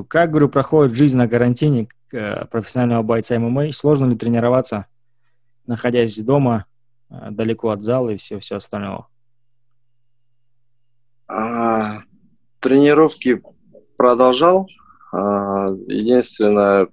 [0.00, 3.72] Как, говорю, проходит жизнь на карантине э, профессионального бойца ММА?
[3.72, 4.86] Сложно ли тренироваться,
[5.66, 6.64] находясь дома,
[7.10, 9.04] э, далеко от зала и все, все остальное?
[11.28, 12.02] А,
[12.60, 13.42] тренировки
[13.96, 14.68] продолжал.
[15.12, 16.88] А, единственное,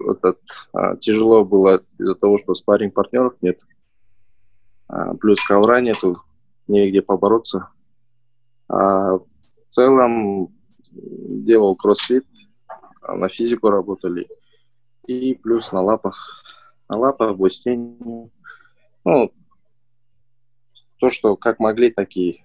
[0.00, 0.40] этот,
[0.72, 3.60] а, тяжело было из-за того, что спарринг партнеров нет.
[4.88, 6.22] А, плюс ковра нету,
[6.68, 7.68] негде побороться.
[8.68, 9.26] А в
[9.68, 10.53] целом
[10.94, 12.26] делал кроссфит,
[13.06, 14.28] на физику работали.
[15.06, 16.42] И плюс на лапах.
[16.88, 18.30] На лапах, бостень.
[19.04, 19.32] Ну,
[20.98, 22.44] то, что как могли, такие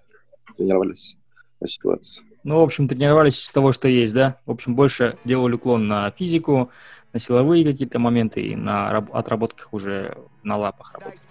[0.57, 1.17] тренировались
[1.59, 2.23] по ситуации.
[2.43, 4.37] Ну, в общем, тренировались с того, что есть, да?
[4.45, 6.69] В общем, больше делали уклон на физику,
[7.13, 11.21] на силовые какие-то моменты и на отработках уже на лапах работать.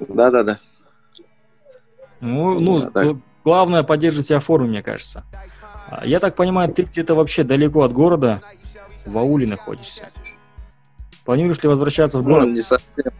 [0.00, 0.60] Да-да-да.
[2.20, 5.24] Ну, ну главное поддерживать себя в форме, мне кажется.
[5.90, 8.40] А, я так понимаю, ты где-то вообще далеко от города,
[9.06, 10.10] в ауле находишься.
[11.24, 12.46] Планируешь ли возвращаться в ну, город?
[12.48, 13.12] Ну, не совсем.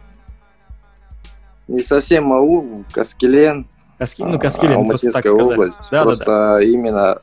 [1.67, 3.67] Не совсем аул, Каскелен.
[3.97, 4.23] Каски...
[4.23, 5.89] Ну, Каскелен, а, просто так область.
[5.91, 6.63] Да, просто да, да.
[6.63, 7.21] именно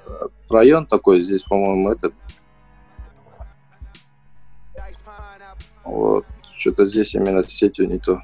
[0.51, 2.15] район такой здесь, по-моему, этот.
[5.85, 6.27] Вот.
[6.57, 8.21] Что-то здесь именно с сетью не то.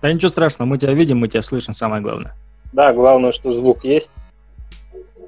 [0.00, 2.34] Да ничего страшного, мы тебя видим, мы тебя слышим, самое главное.
[2.72, 4.10] Да, главное, что звук есть.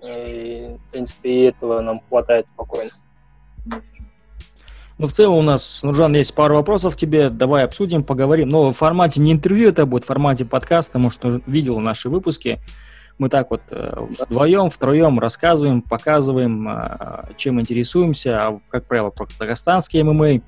[0.03, 2.91] И, принципе, и этого нам хватает спокойно.
[4.99, 7.29] Ну, в целом у нас, Нуржан, есть пару вопросов к тебе.
[7.29, 8.49] Давай обсудим, поговорим.
[8.49, 12.61] Но в формате не интервью это будет, в формате подкаста, потому что видел наши выпуски.
[13.19, 18.47] Мы так вот э, вдвоем, втроем рассказываем, показываем, э, чем интересуемся.
[18.47, 20.41] А, как правило, про казахстанские ММА.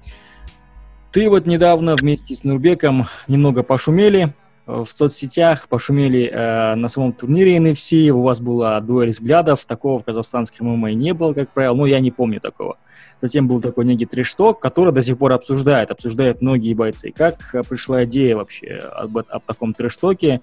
[1.10, 4.34] Ты вот недавно вместе с Нурбеком немного пошумели
[4.66, 10.04] в соцсетях, пошумели э, на самом турнире NFC, у вас была дуэль взглядов, такого в
[10.04, 12.78] казахстанском ММА не было, как правило, ну, я не помню такого.
[13.20, 17.12] Затем был такой некий трешток, который до сих пор обсуждают, обсуждают многие бойцы.
[17.12, 20.40] Как э, пришла идея вообще об, об таком трештоке,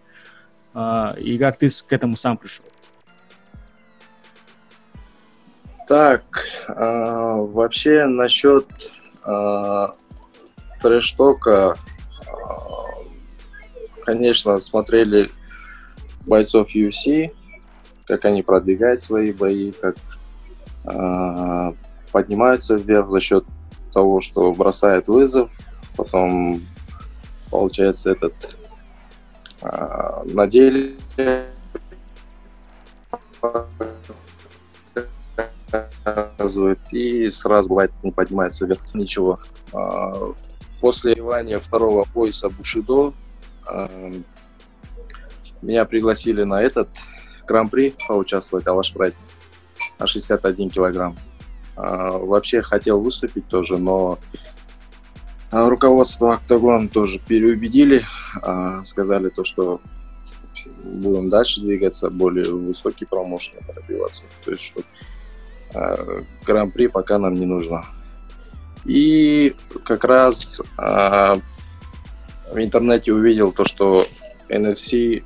[0.76, 2.66] э, и как ты к этому сам пришел?
[5.88, 8.68] Так, э, вообще насчет
[9.26, 9.88] э,
[10.81, 11.76] трештока,
[14.12, 15.30] конечно, смотрели
[16.26, 17.32] бойцов UFC,
[18.06, 19.96] как они продвигают свои бои, как
[20.84, 21.74] э,
[22.12, 23.46] поднимаются вверх за счет
[23.94, 25.50] того, что бросает вызов,
[25.96, 26.62] потом
[27.50, 28.58] получается этот
[29.62, 30.96] э, на деле
[36.92, 39.40] и сразу бывает не поднимается вверх ничего.
[40.82, 43.14] После Ивания второго пояса Бушидо
[45.62, 46.90] меня пригласили на этот
[47.48, 49.16] гран-при поучаствовать, Алаш Прайд,
[50.00, 51.18] на 61 килограмм.
[51.78, 54.20] Э, вообще хотел выступить тоже, но
[55.52, 58.06] руководство Октагон тоже переубедили,
[58.42, 59.81] э, сказали то, что
[60.84, 64.24] будем дальше двигаться, более высокий промоушен пробиваться.
[64.46, 64.81] То есть, что
[66.46, 67.86] гран-при пока нам не нужно.
[68.84, 69.56] И
[69.86, 70.62] как раз
[72.51, 74.06] в интернете увидел то, что
[74.50, 75.23] NFC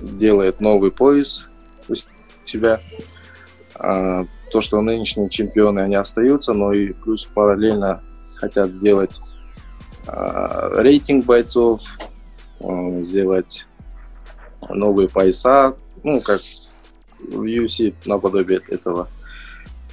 [0.00, 1.46] делает новый пояс
[1.88, 1.94] у
[2.44, 2.78] себя.
[3.78, 8.02] Э, то, что нынешние чемпионы, они остаются, но и плюс параллельно
[8.36, 9.18] хотят сделать
[10.06, 11.80] э, рейтинг бойцов,
[12.60, 13.66] э, сделать
[14.68, 16.40] новые пояса, ну, как
[17.20, 19.08] в UFC наподобие этого.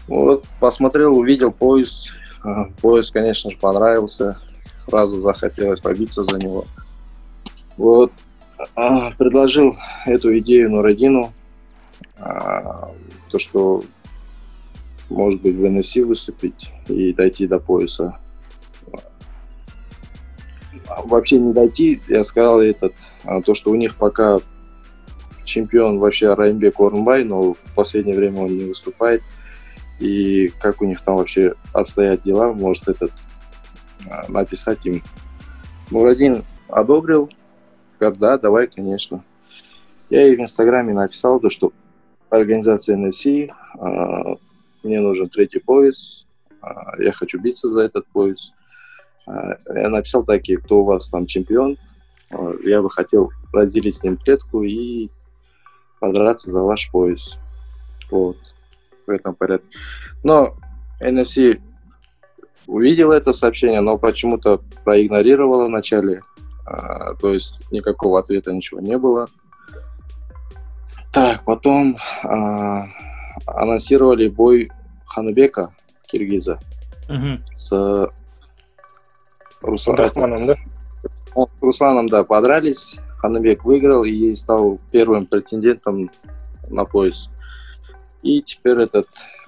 [0.07, 2.09] Вот, посмотрел, увидел пояс,
[2.81, 4.39] Пояс, конечно же, понравился.
[4.89, 6.65] Сразу захотелось побиться за него.
[7.77, 8.11] Вот.
[8.75, 11.31] А, предложил эту идею Нурадину.
[12.17, 12.91] А,
[13.29, 13.83] то, что
[15.09, 18.17] может быть в NFC выступить и дойти до пояса.
[21.05, 24.39] Вообще не дойти, я сказал этот, а, то, что у них пока
[25.45, 29.21] чемпион вообще Раймбек Орнбай, но в последнее время он не выступает
[29.99, 33.28] и как у них там вообще обстоят дела, может этот а,
[34.27, 35.01] написать им.
[35.91, 37.29] Мурадин одобрил,
[37.99, 39.23] говорит, да, давай, конечно.
[40.09, 41.71] Я ей в Инстаграме написал, то, что
[42.29, 44.35] организация NFC, а,
[44.83, 46.25] мне нужен третий пояс,
[46.61, 48.53] а, я хочу биться за этот пояс.
[49.27, 51.77] Я написал такие, кто у вас там чемпион,
[52.63, 55.09] я бы хотел разделить с ним клетку и
[55.99, 57.37] подраться за ваш пояс.
[58.09, 58.37] Вот
[59.05, 59.67] в этом порядке.
[60.23, 60.55] Но
[61.01, 61.61] NFC
[62.69, 66.21] увидел это сообщение, но почему-то проигнорировала вначале.
[66.65, 69.27] А, то есть никакого ответа, ничего не было.
[71.11, 72.85] Так, потом а,
[73.47, 74.71] анонсировали бой
[75.05, 75.73] Ханабека,
[76.05, 76.59] киргиза,
[77.07, 77.41] Мгм.
[77.55, 77.71] с
[79.61, 80.55] Руслан- Абдрахманом, да?
[81.03, 81.23] с
[81.61, 82.99] Русланом, да, подрались.
[83.17, 86.09] Ханабек выиграл и стал первым претендентом
[86.69, 87.29] на пояс.
[88.21, 89.07] И теперь этот,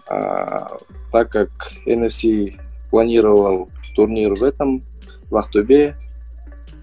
[0.10, 0.78] а,
[1.12, 1.50] так как
[1.86, 2.60] NFC
[2.92, 4.84] планировал турнир в этом,
[5.32, 5.96] в Ахтубе,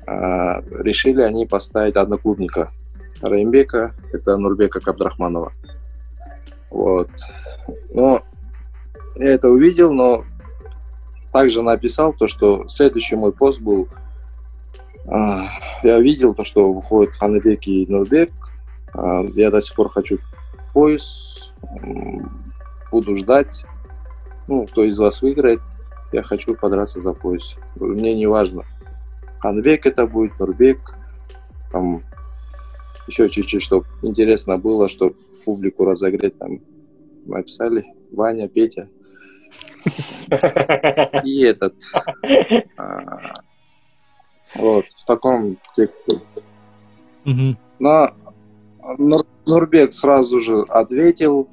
[0.07, 2.71] а, решили они поставить одноклубника
[3.23, 5.53] Раимбека, это Нурбека Кабдрахманова.
[6.71, 7.11] Вот.
[7.93, 8.23] Но
[9.17, 10.25] я это увидел, но
[11.33, 13.89] также написал то, что следующий мой пост был
[15.11, 15.49] а,
[15.83, 18.31] я видел то, что выходит Ханыбек и Нурбек.
[18.95, 20.19] А, Я до сих пор хочу
[20.73, 21.51] пояс.
[22.91, 23.65] Буду ждать.
[24.47, 25.61] Ну, кто из вас выиграет,
[26.13, 27.57] я хочу подраться за пояс.
[27.77, 28.65] Мне не важно.
[29.41, 30.79] Ханбек это будет, Нурбек.
[31.71, 32.03] Там
[33.07, 36.39] еще чуть-чуть, чтобы интересно было, чтобы публику разогреть.
[36.39, 36.61] Там
[37.27, 38.89] написали Ваня, Петя.
[41.25, 41.75] И этот...
[42.77, 43.35] а,
[44.57, 46.21] вот, в таком тексте.
[47.79, 48.15] Но
[48.99, 51.49] Нур- Нурбек сразу же ответил,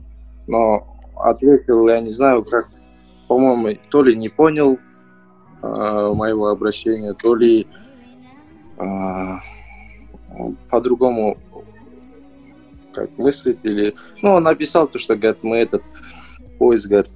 [0.47, 2.69] но ответил, я не знаю, как,
[3.27, 4.79] по-моему, то ли не понял
[5.61, 7.67] э, моего обращения, то ли
[8.77, 9.35] э,
[10.69, 11.37] по-другому
[12.93, 13.93] как мыслит, или...
[14.21, 15.83] Ну, он написал то, что, говорит, мы этот
[16.57, 17.11] поиск, говорит,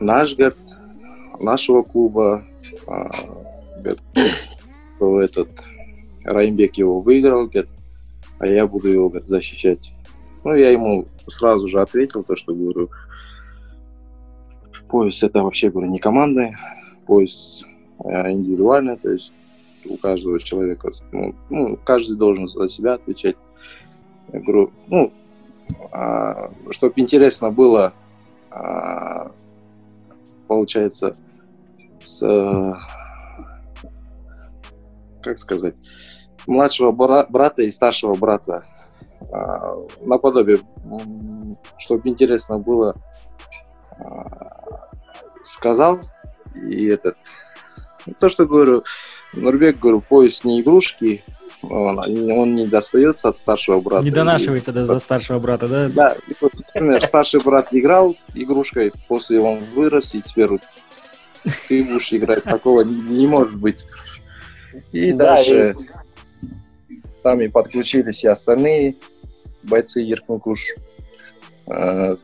[0.00, 0.58] наш, говорит,
[1.40, 2.44] нашего клуба,
[2.86, 3.04] э,
[3.78, 4.00] говорит,
[4.96, 5.48] что этот
[6.24, 7.70] Раймбек его выиграл, говорит,
[8.38, 9.92] а я буду его говорит, защищать.
[10.44, 12.90] Ну, я ему сразу же ответил, то, что говорю,
[14.90, 16.56] пояс это вообще, говорю, не командный,
[17.06, 17.62] пояс
[18.04, 19.32] э, индивидуальный, то есть
[19.88, 23.36] у каждого человека, ну, ну, каждый должен за себя отвечать.
[24.32, 25.12] Я говорю, ну,
[26.70, 27.92] чтобы интересно было,
[28.50, 29.30] а,
[30.48, 31.16] получается,
[32.02, 32.20] с
[35.22, 35.74] как сказать,
[36.46, 38.64] младшего бра- брата и старшего брата.
[39.32, 40.58] А, наподобие,
[41.78, 42.96] чтобы интересно было,
[43.98, 44.59] а,
[45.42, 46.00] сказал.
[46.54, 47.16] И этот,
[48.18, 48.84] то, что говорю,
[49.32, 51.22] Нурбек, говорю, пояс не игрушки,
[51.62, 54.04] он, он не достается от старшего брата.
[54.04, 55.88] Не донашивается до, за старшего брата, да?
[55.88, 60.62] Да, и вот, например, старший брат играл игрушкой, после он вырос, и теперь вот
[61.68, 62.44] ты будешь играть.
[62.44, 63.78] Такого не, не может быть.
[64.92, 65.76] И Да, дальше
[67.22, 68.96] там и подключились и остальные
[69.62, 70.74] бойцы Еркнукуш.
[71.66, 72.16] Э,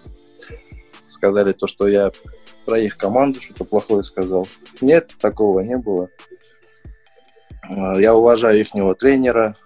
[1.08, 2.10] сказали то, что я
[2.66, 4.46] про их команду что-то плохое сказал.
[4.80, 6.10] Нет, такого не было.
[7.70, 9.56] Э, Я уважаю ихнего тренера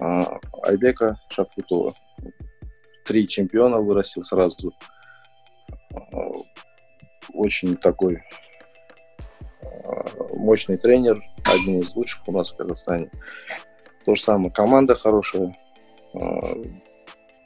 [0.00, 0.22] э,
[0.62, 1.94] Айбека Шапутова.
[3.04, 4.72] Три чемпиона вырастил сразу.
[5.92, 5.96] Э,
[7.32, 8.22] Очень такой
[10.34, 13.10] мощный тренер, один из лучших у нас в Казахстане.
[14.04, 15.56] То же самое, команда хорошая.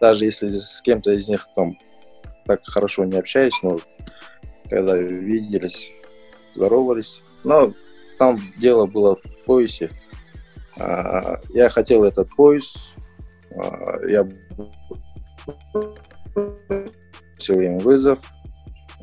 [0.00, 1.78] Даже если с кем-то из них там
[2.46, 3.78] так хорошо не общаюсь, но
[4.68, 5.90] когда виделись,
[6.54, 7.20] здоровались.
[7.44, 7.72] Но
[8.18, 9.90] там дело было в поясе.
[10.78, 12.90] А, Я хотел этот пояс.
[13.54, 14.26] А, Я
[17.38, 18.18] все время вызов.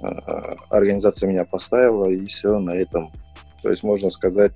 [0.01, 3.11] А, Организация меня поставила, и все на этом.
[3.61, 4.51] То есть, можно сказать,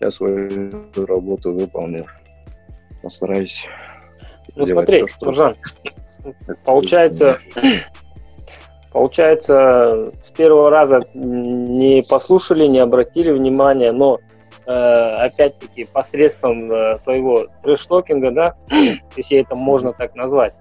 [0.00, 2.06] я свою работу выполнил.
[3.02, 3.64] Постараюсь.
[4.54, 5.56] Ну смотри, что- Нуржан,
[6.64, 7.38] получается,
[8.96, 14.20] получается, с первого раза не послушали, не обратили внимания, но
[14.64, 18.54] э, опять-таки посредством э, своего трэш-токинга, да,
[19.16, 20.54] если это можно так назвать,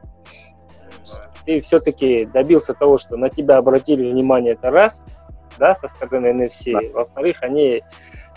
[1.45, 5.01] ты все-таки добился того, что на тебя обратили внимание, это раз,
[5.57, 6.91] да, со стороны NFC.
[6.91, 7.83] Во-вторых, они,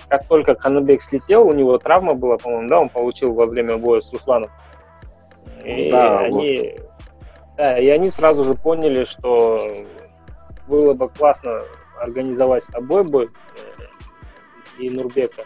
[0.07, 4.01] как только Ханабек слетел, у него травма была, по-моему, да, он получил во время боя
[4.01, 4.51] с Русланом.
[5.65, 6.77] И Да, они,
[7.59, 9.61] да, и они сразу же поняли, что
[10.69, 11.63] было бы классно
[12.01, 15.45] организовать с тобой бой э, и Нурбека.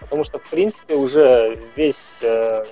[0.00, 2.64] Потому что, в принципе, уже весь э,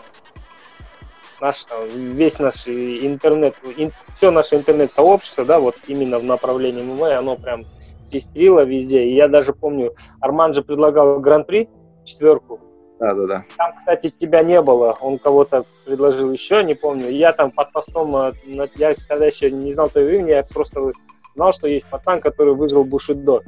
[1.40, 7.36] наш, весь наш интернет, ин- все наше интернет-сообщество, да, вот именно в направлении ММА, оно
[7.36, 7.64] прям
[8.10, 9.04] пестрило везде.
[9.04, 11.68] И я даже помню, Арман же предлагал гран-при,
[12.04, 12.60] четверку,
[13.00, 13.44] Да, да, да.
[13.56, 14.94] там, кстати, тебя не было.
[15.00, 17.08] Он кого-то предложил еще, не помню.
[17.08, 18.32] Я там под постом, э,
[18.76, 20.92] я тогда еще не знал твоего имени, я просто
[21.34, 23.40] знал, что есть пацан, который выиграл Бушидо.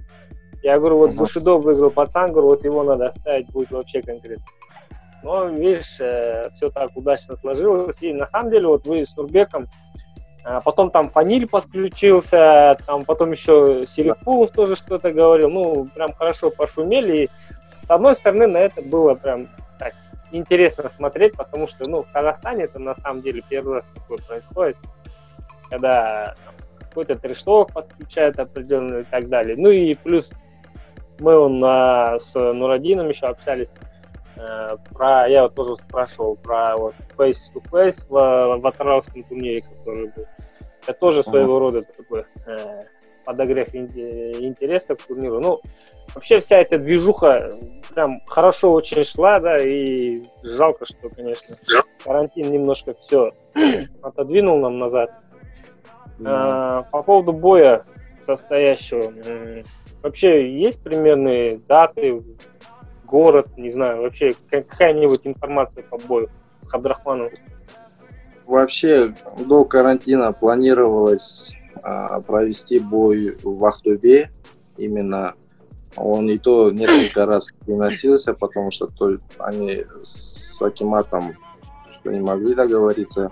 [0.63, 1.19] Я говорю, вот Ага.
[1.19, 4.45] Бушидо выиграл пацан, говорю, вот его надо оставить, будет вообще конкретно.
[5.23, 6.01] Но, видишь,
[6.55, 7.99] все так удачно сложилось.
[8.01, 9.69] И на самом деле, вот вы с Нурбеком,
[10.45, 15.51] А потом там Фаниль подключился, там потом еще Серикулов тоже что-то говорил.
[15.51, 17.25] Ну, прям хорошо пошумели.
[17.25, 17.31] И
[17.83, 19.49] с одной стороны, на это было прям
[19.79, 19.95] так
[20.31, 24.77] интересно смотреть, потому что, ну, в Казахстане это на самом деле первый раз такое происходит,
[25.69, 26.35] когда
[26.81, 29.57] какой-то трешток подключает определенный и так далее.
[29.59, 30.33] Ну и плюс
[31.21, 33.71] мы он, а, с Нурадином еще общались,
[34.37, 39.61] Э, про, я вот тоже спрашивал про вот face to face в, в Атарауском турнире,
[39.61, 40.27] который был.
[40.87, 42.85] Это тоже своего рода такой э,
[43.25, 45.39] подогрев интереса к турниру.
[45.41, 45.61] Ну,
[46.15, 47.53] вообще вся эта движуха
[47.95, 51.57] прям хорошо очень шла, да, и жалко, что, конечно,
[52.05, 53.33] карантин немножко все
[54.03, 55.11] отодвинул нам назад.
[56.25, 57.85] А, по поводу боя
[58.25, 59.13] состоящего,
[60.03, 62.23] вообще есть примерные даты,
[63.05, 66.29] город, не знаю, вообще какая-нибудь информация по бою
[66.61, 67.29] с Хабдрахманом?
[68.47, 74.31] Вообще до карантина планировалось а, провести бой в Ахтубе.
[74.77, 75.35] Именно
[75.97, 81.37] он и то несколько раз переносился, потому что то, они с Акиматом
[82.03, 83.31] что не могли договориться.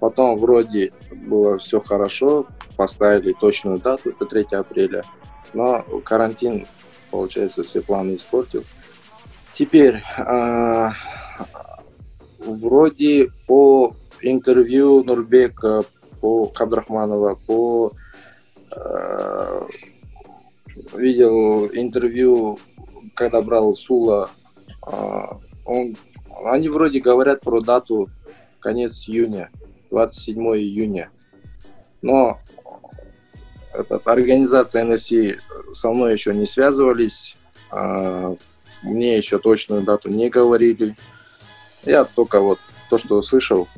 [0.00, 2.46] Потом вроде было все хорошо,
[2.76, 5.04] поставили точную дату, это 3 апреля.
[5.54, 6.66] Но карантин,
[7.10, 8.64] получается, все планы испортил.
[9.52, 10.88] Теперь, э,
[12.38, 15.82] вроде по интервью Нурбека,
[16.20, 17.92] по Кабдрахманова, по
[18.74, 19.66] э,
[20.94, 22.58] видел интервью,
[23.14, 24.30] когда брал Сула,
[24.86, 25.26] э,
[25.64, 25.96] он,
[26.44, 28.10] они вроде говорят про дату
[28.60, 29.50] конец июня,
[29.90, 31.10] 27 июня.
[32.00, 32.38] Но
[33.72, 35.38] этот, организация NFC
[35.72, 37.36] со мной еще не связывались.
[38.82, 40.96] Мне еще точную дату не говорили.
[41.84, 42.58] Я только вот
[42.90, 43.68] то, что услышал,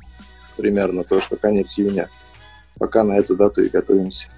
[0.56, 2.08] примерно то, что конец июня.
[2.78, 4.28] Пока на эту дату и готовимся.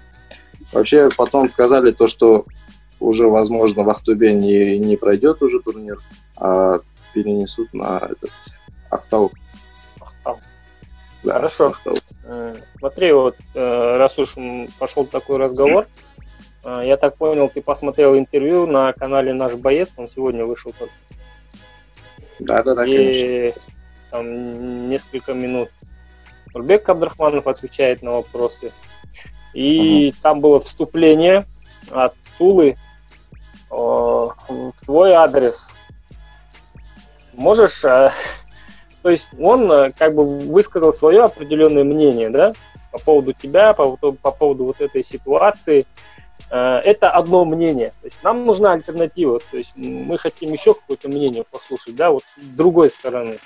[0.71, 2.45] Вообще потом сказали то, что
[2.99, 5.99] уже, возможно, в Ахтубе не, не пройдет уже турнир,
[6.35, 6.79] а
[7.13, 8.31] перенесут на этот
[8.89, 9.31] Ахтау.
[9.99, 10.39] Ахтау.
[11.23, 11.67] Да, Хорошо.
[11.67, 11.95] Ахтау.
[12.23, 14.35] Э, смотри, вот э, раз уж
[14.79, 15.87] пошел такой разговор,
[16.63, 20.93] а, я так понял, ты посмотрел интервью на канале «Наш боец», он сегодня вышел только.
[22.39, 23.53] Да, да, да, И
[24.11, 25.69] там несколько минут
[26.53, 28.73] Нурбек Абдрахманов отвечает на вопросы.
[29.53, 30.17] И угу.
[30.21, 31.45] там было вступление
[31.91, 32.75] от Сулы э,
[33.71, 35.59] в твой адрес.
[37.33, 38.11] Можешь, э,
[39.01, 42.53] то есть он э, как бы высказал свое определенное мнение, да,
[42.91, 45.85] по поводу тебя, по, по поводу вот этой ситуации.
[46.49, 47.93] Э, это одно мнение.
[48.01, 49.39] То есть нам нужна альтернатива.
[49.51, 53.39] То есть мы хотим еще какое-то мнение послушать, да, вот с другой стороны.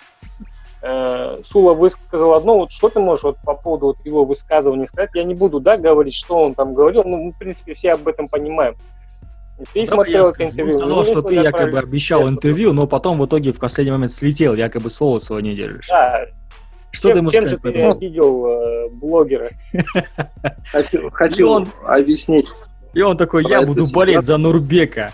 [0.84, 5.12] Э, Сула высказал одно, вот что ты можешь вот по поводу вот его высказывания сказать?
[5.14, 8.08] Я не буду, да, говорить, что он там говорил, ну, мы, в принципе, все об
[8.08, 8.76] этом понимаем.
[9.74, 10.74] Ты да, смотрел это интервью.
[10.74, 11.80] Он сказал, что ты якобы правильно.
[11.82, 15.88] обещал интервью, но потом в итоге в последний момент слетел, якобы слово свое не держишь.
[15.88, 16.26] Да,
[16.92, 17.76] что чем, ты можешь чем сказать?
[17.76, 19.50] Чем же ты обидел э, блогера?
[20.72, 21.68] Хочу, хочу он...
[21.86, 22.48] объяснить.
[22.94, 25.14] И он такой, я буду болеть за Нурбека.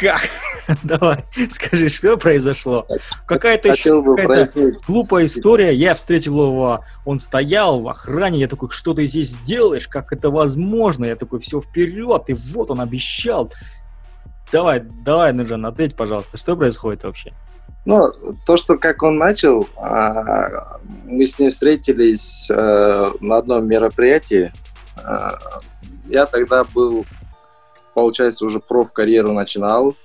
[0.00, 0.20] Как?
[0.82, 2.86] Давай, скажи, что произошло?
[3.26, 4.48] Какая-то еще какая
[4.86, 5.72] глупая история.
[5.72, 9.86] Я встретил его, он стоял в охране, я такой, что ты здесь делаешь?
[9.86, 11.04] Как это возможно?
[11.04, 13.52] Я такой, все вперед, и вот он обещал.
[14.50, 17.32] Давай, давай, Нуржан, ответь, пожалуйста, что происходит вообще?
[17.84, 18.12] Ну,
[18.44, 24.52] то, что как он начал, а, мы с ним встретились э, на одном мероприятии,
[24.96, 25.32] Э,
[26.08, 27.04] я тогда был,
[27.96, 29.96] получается, уже проф-карьеру начинал,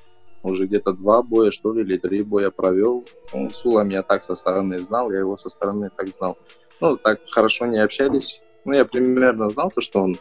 [0.44, 3.06] уже где-то два боя, что ли, или три боя провел.
[3.34, 6.38] Ну, Сула меня так со стороны знал, я его со стороны так знал.
[6.80, 8.40] Ну, так хорошо не общались.
[8.64, 10.18] Ну, я примерно знал то, что он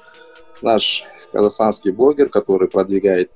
[0.63, 3.31] наш казахстанский блогер, который продвигает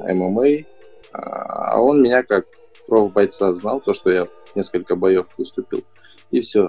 [0.00, 0.64] ММА.
[1.12, 2.44] А он меня как
[2.86, 5.82] проф-бойца знал, то, что я несколько боев выступил.
[6.30, 6.68] И все.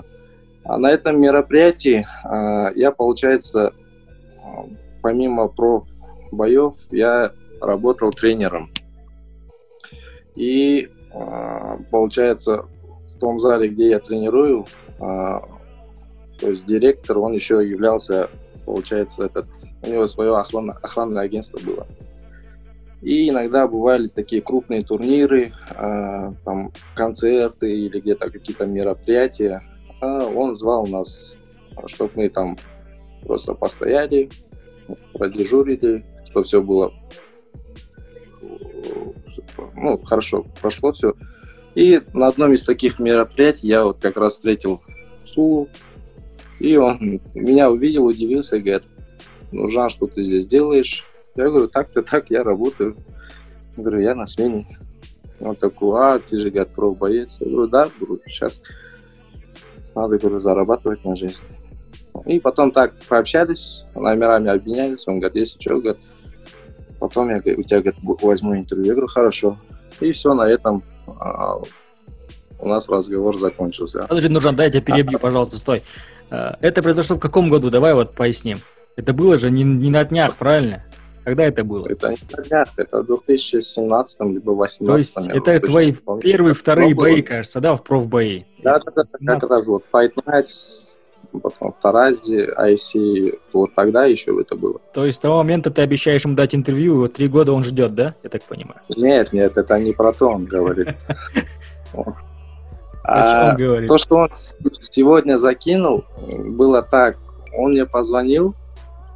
[0.63, 3.73] А на этом мероприятии а, я, получается,
[5.01, 5.85] помимо проф
[6.31, 7.31] боев я
[7.61, 8.69] работал тренером.
[10.35, 12.65] И а, получается,
[13.03, 14.65] в том зале, где я тренирую,
[14.99, 15.43] а,
[16.39, 18.29] то есть директор, он еще являлся,
[18.65, 19.47] получается, этот,
[19.83, 21.87] у него свое охранное, охранное агентство было.
[23.01, 29.63] И иногда бывали такие крупные турниры, а, там концерты или где-то какие-то мероприятия.
[30.01, 31.35] Он звал нас,
[31.87, 32.57] чтобы мы там
[33.25, 34.29] просто постояли,
[35.13, 36.93] продежурили, что все было
[39.75, 41.13] ну, хорошо прошло все.
[41.75, 44.81] И на одном из таких мероприятий я вот как раз встретил
[45.23, 45.69] Сулу,
[46.59, 48.83] И он меня увидел, удивился и говорит,
[49.51, 51.05] ну, Жан, что ты здесь делаешь?
[51.35, 52.97] Я говорю, так-то так, я работаю.
[53.77, 54.67] Я говорю, я на смене.
[55.39, 57.37] Он такой, а, ты же, говорит, профбоец.
[57.39, 58.61] Я говорю, да, говорю, сейчас
[59.95, 61.43] надо, говорю, зарабатывать на жизнь.
[62.25, 65.07] И потом так пообщались, номерами обменялись.
[65.07, 66.01] Он говорит, если что, говорит,
[66.99, 68.85] потом я у тебя говорит, возьму интервью.
[68.85, 69.57] Я говорю, хорошо.
[69.99, 70.83] И все, на этом
[71.19, 71.55] а,
[72.59, 74.05] у нас разговор закончился.
[74.07, 75.83] Подожди, Нуржан, дай я тебя перебью, пожалуйста, стой.
[76.29, 77.69] Э, это произошло в каком году?
[77.69, 78.59] Давай вот поясним.
[78.95, 80.83] Это было же не, не на днях, правильно?
[81.23, 81.87] Когда это было?
[81.87, 84.87] Это не на днях, это в 2017 либо 2018.
[84.87, 88.47] То есть это твои первые, вторые бои, кажется, да, в профбои?
[88.63, 90.88] Да, да, да, как раз вот Fight Nights,
[91.31, 94.79] потом в Таразе, IC, вот тогда еще это было.
[94.93, 97.93] То есть с того момента ты обещаешь ему дать интервью, вот три года он ждет,
[97.93, 98.81] да, я так понимаю?
[98.89, 100.89] Нет, нет, это не про то он говорит.
[103.11, 107.17] А, то, что он сегодня закинул, было так.
[107.57, 108.53] Он мне позвонил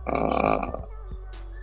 [0.07, 0.85] а,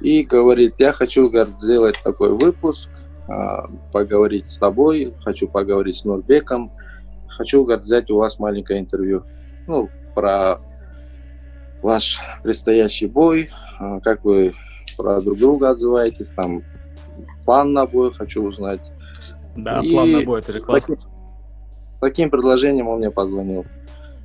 [0.01, 2.91] и говорит, я хочу говорит, сделать такой выпуск,
[3.27, 6.71] а, поговорить с тобой, хочу поговорить с Нурбеком,
[7.29, 9.25] хочу говорит, взять у вас маленькое интервью.
[9.67, 10.61] Ну, про
[11.83, 14.55] ваш предстоящий бой, а, как вы
[14.97, 16.63] про друг друга отзываетесь, там
[17.45, 18.81] план на бой хочу узнать.
[19.57, 20.97] Да, и план на бой, это же классно.
[20.97, 21.11] Таким,
[22.01, 23.65] таким предложением он мне позвонил.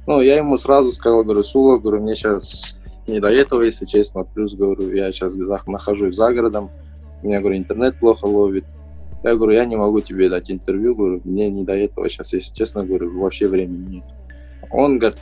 [0.08, 2.77] Ну, я ему сразу сказал, говорю, Сула, говорю, мне сейчас
[3.08, 4.24] не до этого, если честно.
[4.24, 5.36] Плюс, говорю, я сейчас
[5.68, 6.70] нахожусь за городом,
[7.24, 8.65] у меня, говорю, интернет плохо ловит.
[9.24, 12.54] Я говорю, я не могу тебе дать интервью, говорю, мне не до этого сейчас, если
[12.54, 14.04] честно, говорю, вообще времени нет.
[14.70, 15.20] Он говорит,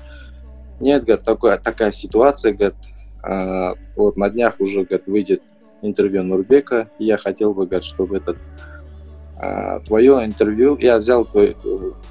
[0.79, 2.75] нет, говорит, такая, такая ситуация, говорит,
[3.23, 5.41] э, вот на днях уже, говорит, выйдет
[5.81, 8.37] интервью Нурбека, и я хотел бы, говорит, чтобы этот
[9.41, 11.55] э, твое интервью, я взял твой,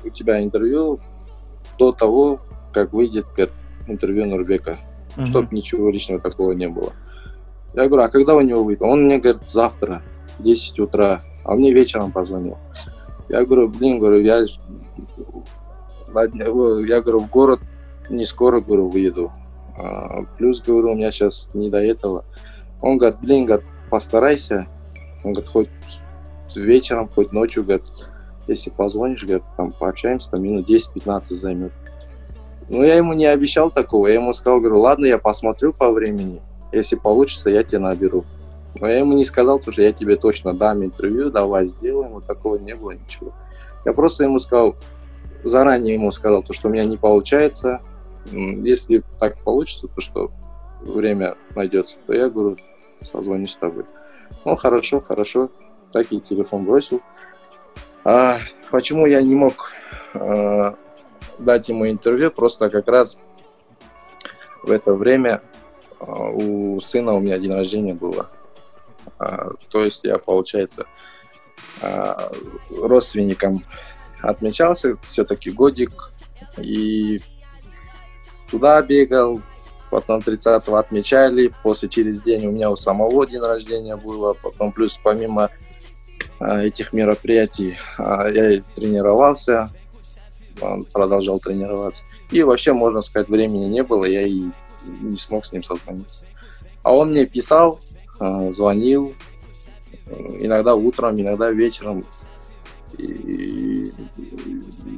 [0.04, 1.00] у тебя интервью
[1.78, 2.40] до того,
[2.73, 3.52] как выйдет, говорит,
[3.87, 4.78] интервью Нурбека,
[5.16, 5.26] mm-hmm.
[5.26, 6.92] чтобы ничего личного такого не было.
[7.75, 8.83] Я говорю, а когда у него выйдет?
[8.83, 10.02] Он мне говорит, завтра,
[10.38, 12.59] 10 утра, а мне вечером позвонил.
[13.29, 14.44] Я говорю, блин, говорю, я,
[16.14, 17.61] я говорю, в город
[18.12, 19.33] не скоро, говорю, выеду.
[19.79, 22.25] А, плюс, говорю, у меня сейчас не до этого.
[22.81, 24.66] Он говорит, блин, говорит, постарайся.
[25.25, 25.68] Он говорит, хоть
[26.55, 27.85] вечером, хоть ночью, говорит,
[28.46, 31.72] если позвонишь, говорит, там пообщаемся, там минут 10-15 займет.
[32.68, 34.09] Ну, я ему не обещал такого.
[34.09, 36.40] Я ему сказал, говорю, ладно, я посмотрю по времени.
[36.72, 38.25] Если получится, я тебя наберу.
[38.81, 42.12] Но я ему не сказал, что я тебе точно дам интервью, давай сделаем.
[42.12, 43.33] Вот такого не было ничего.
[43.85, 44.77] Я просто ему сказал,
[45.44, 47.81] заранее ему сказал, то, что у меня не получается.
[48.30, 50.30] Если так получится, то что
[50.80, 52.56] время найдется, то я говорю,
[53.02, 53.85] созвонюсь с тобой.
[54.44, 55.50] Ну, хорошо, хорошо.
[55.92, 57.00] Так и телефон бросил.
[58.04, 58.38] А
[58.70, 59.72] почему я не мог
[60.14, 60.72] э,
[61.38, 62.30] дать ему интервью?
[62.30, 63.18] Просто как раз
[64.62, 65.42] в это время
[66.00, 68.30] э, у сына у меня день рождения было.
[69.20, 70.87] Э, то есть я, получается,
[71.80, 72.14] э,
[72.70, 73.62] родственникам
[74.20, 76.11] отмечался все-таки годик.
[76.58, 77.20] И
[78.52, 79.40] туда бегал,
[79.90, 85.00] потом 30-го отмечали, после через день у меня у самого день рождения было, потом плюс
[85.02, 85.50] помимо
[86.38, 89.70] а, этих мероприятий а, я тренировался,
[90.92, 92.04] продолжал тренироваться.
[92.30, 94.44] И вообще, можно сказать, времени не было, я и
[95.00, 96.24] не смог с ним созвониться.
[96.82, 97.80] А он мне писал,
[98.20, 99.14] а, звонил,
[100.40, 102.04] иногда утром, иногда вечером.
[102.98, 103.90] И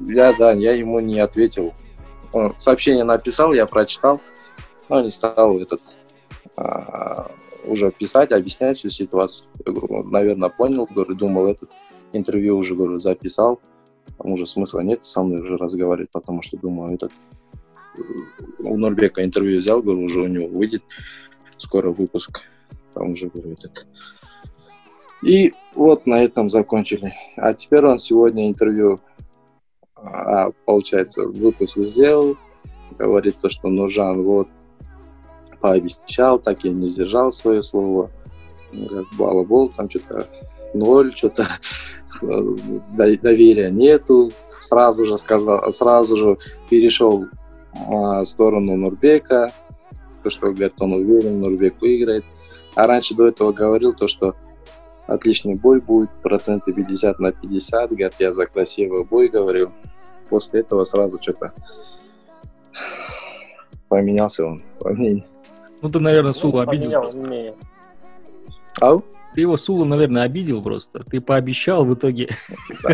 [0.09, 1.73] я, да, я ему не ответил.
[2.35, 4.21] Он сообщение написал, я прочитал,
[4.89, 5.81] но не стал этот
[6.57, 7.31] а,
[7.65, 9.47] уже писать, объяснять всю ситуацию.
[9.65, 11.71] Я говорю, наверное, понял, говорю, думал, этот
[12.13, 13.61] интервью уже, говорю, записал,
[14.19, 17.13] там уже смысла нет со мной уже разговаривать, потому что, думаю, этот
[18.59, 20.83] у Норбека интервью взял, говорю, уже у него выйдет
[21.57, 22.41] скоро выпуск,
[22.95, 23.87] там уже, говорю, этот.
[25.23, 27.15] И вот на этом закончили.
[27.37, 28.99] А теперь он сегодня интервью,
[30.05, 32.37] а, получается, выпуск сделал,
[32.99, 34.49] говорит то, что Нуржан, вот,
[35.61, 38.11] пообещал, так и не сдержал свое слово.
[38.71, 40.27] Как балабол, там что-то
[40.75, 41.47] ноль, что-то
[42.93, 44.31] доверия нету.
[44.61, 46.39] Сразу же сказал, сразу же
[46.69, 47.27] перешел
[47.73, 49.53] в сторону Нурбека,
[50.23, 52.25] то, что, говорит, он уверен, Нурбек выиграет.
[52.75, 54.35] А раньше до этого говорил то, что
[55.07, 59.71] отличный бой будет, проценты 50 на 50, говорит, я за красивый бой говорил.
[60.35, 61.53] После этого сразу что-то
[63.89, 65.27] поменялся он по мнению.
[65.81, 67.55] Ну, ты, наверное, Сулу ну, обидел.
[68.81, 69.05] Ау?
[69.33, 71.05] Ты его Сулу, наверное, обидел просто.
[71.05, 72.31] Ты пообещал, в итоге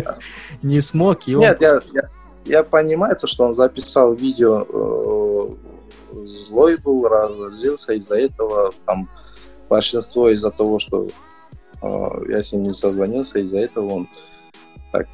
[0.61, 1.27] не смог.
[1.27, 1.41] И он...
[1.41, 2.09] Нет, я, я,
[2.45, 5.57] я понимаю то, что он записал видео
[6.23, 9.09] злой был, разозлился из-за этого, там,
[9.67, 11.07] большинство из-за того, что
[11.81, 14.09] э, я с ним не созвонился, из-за этого он
[14.91, 15.07] так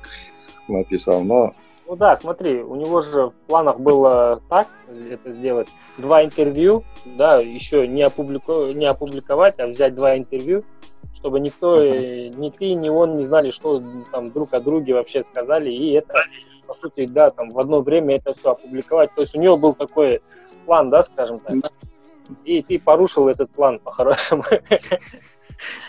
[0.68, 1.56] написал, но...
[1.88, 4.68] Ну да, смотри, у него же в планах было так
[5.10, 8.66] это сделать, два интервью, да, еще не, опублику...
[8.68, 10.66] не опубликовать, а взять два интервью,
[11.14, 12.38] чтобы никто, uh-huh.
[12.38, 16.14] ни ты, ни он не знали, что там друг о друге вообще сказали, и это,
[16.68, 19.16] по сути, да, там в одно время это все опубликовать.
[19.16, 20.22] То есть у него был такой
[20.66, 21.56] план, да, скажем так.
[22.44, 24.44] И ты порушил этот план по-хорошему.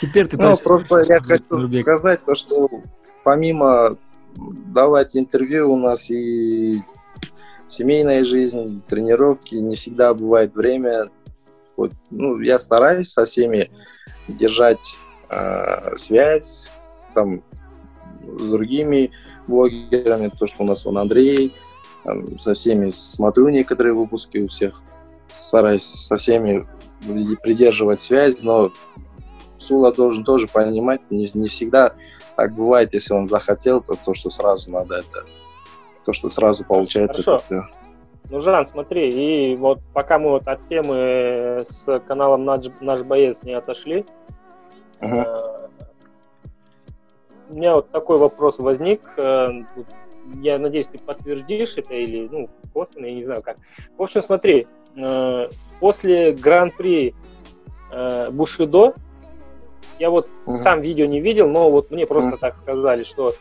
[0.00, 2.70] Теперь ты Ну, просто я хочу сказать то, что
[3.24, 3.96] помимо
[4.36, 6.82] давать интервью у нас и
[7.68, 11.08] семейная жизнь, тренировки, не всегда бывает время.
[11.76, 13.70] Вот, ну, я стараюсь со всеми
[14.26, 14.94] держать
[15.30, 16.68] э, связь,
[17.14, 17.42] там,
[18.38, 19.10] с другими
[19.46, 21.52] блогерами, то, что у нас вон Андрей,
[22.04, 24.82] там, со всеми смотрю некоторые выпуски у всех,
[25.34, 26.66] стараюсь со всеми
[27.42, 28.72] придерживать связь, но
[29.58, 31.94] Сула должен тоже понимать, не, не всегда
[32.38, 35.24] так бывает, если он захотел, то то, что сразу надо это,
[36.04, 37.20] то, что сразу получается.
[37.20, 37.44] Хорошо.
[37.50, 37.68] Это...
[38.30, 43.42] Ну, Жан, смотри, и вот пока мы вот от темы с каналом Наш, Наш Боец
[43.42, 44.04] не отошли,
[45.00, 45.68] uh-huh.
[47.50, 49.00] у меня вот такой вопрос возник.
[49.16, 49.50] Э,
[50.40, 53.56] я надеюсь, ты подтвердишь это или, ну, косвенно, я не знаю как.
[53.96, 55.48] В общем, смотри, э,
[55.80, 57.16] после Гран-при
[58.30, 58.94] Бушидо,
[59.98, 60.62] я вот uh-huh.
[60.62, 62.38] сам видео не видел, но вот мне просто uh-huh.
[62.38, 63.34] так сказали, что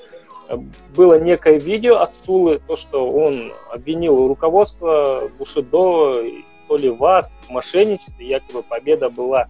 [0.95, 6.23] было некое видео от Сулы, то, что он обвинил руководство Бушидо,
[6.67, 9.47] то ли вас в мошенничестве, якобы победа была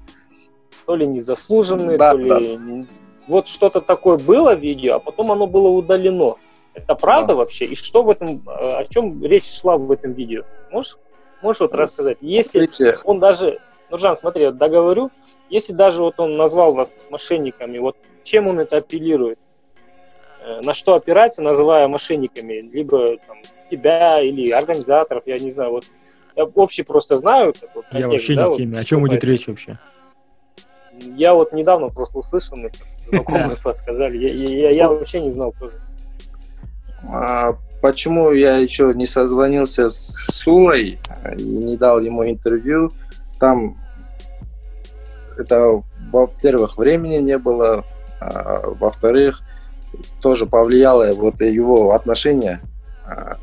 [0.86, 2.58] то ли незаслуженной, да, то ли...
[2.58, 2.86] Да.
[3.28, 6.36] Вот что-то такое было видео, а потом оно было удалено.
[6.74, 7.36] Это правда да.
[7.36, 7.66] вообще?
[7.66, 10.44] И что в этом, о чем речь шла в этом видео?
[10.72, 10.98] Можешь,
[11.42, 12.18] можешь вот рассказать?
[12.22, 12.70] Если
[13.04, 15.12] он даже, ну, Жан, смотри, вот договорю,
[15.50, 19.40] если даже вот он назвал вас мошенниками, вот чем он это апеллирует?
[20.44, 23.38] Э, на что опирается, называя мошенниками, либо там,
[23.72, 25.86] тебя или организаторов, я не знаю, вот
[26.36, 27.54] я общий просто знаю.
[27.54, 28.74] Такой контекст, я вообще да, не в теме.
[28.74, 29.80] Вот, О чем идет речь вообще?
[31.16, 32.72] Я вот недавно просто услышал, мне
[33.08, 35.82] знакомые подсказали, я, я, я вообще не знал просто.
[37.10, 39.98] А почему я еще не созвонился с
[40.42, 41.00] Сулой
[41.38, 42.92] и не дал ему интервью?
[43.40, 43.78] Там
[45.38, 47.86] это, во-первых, времени не было,
[48.20, 49.42] а, во-вторых,
[50.22, 52.62] тоже повлияло вот его отношение.
[53.06, 53.38] А,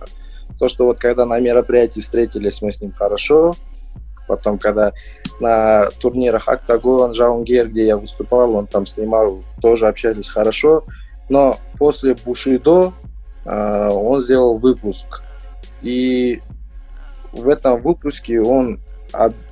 [0.59, 3.55] то, что вот когда на мероприятии встретились мы с ним хорошо,
[4.27, 4.93] потом когда
[5.41, 10.85] на турнирах Октагон, Жаунгер, где я выступал, он там снимал, тоже общались хорошо,
[11.29, 12.93] но после Бушидо
[13.45, 15.23] э, он сделал выпуск,
[15.83, 16.41] и
[17.33, 18.81] в этом выпуске он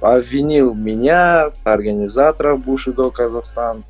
[0.01, 3.85] обвинил меня, организаторов Бушидо Казахстан,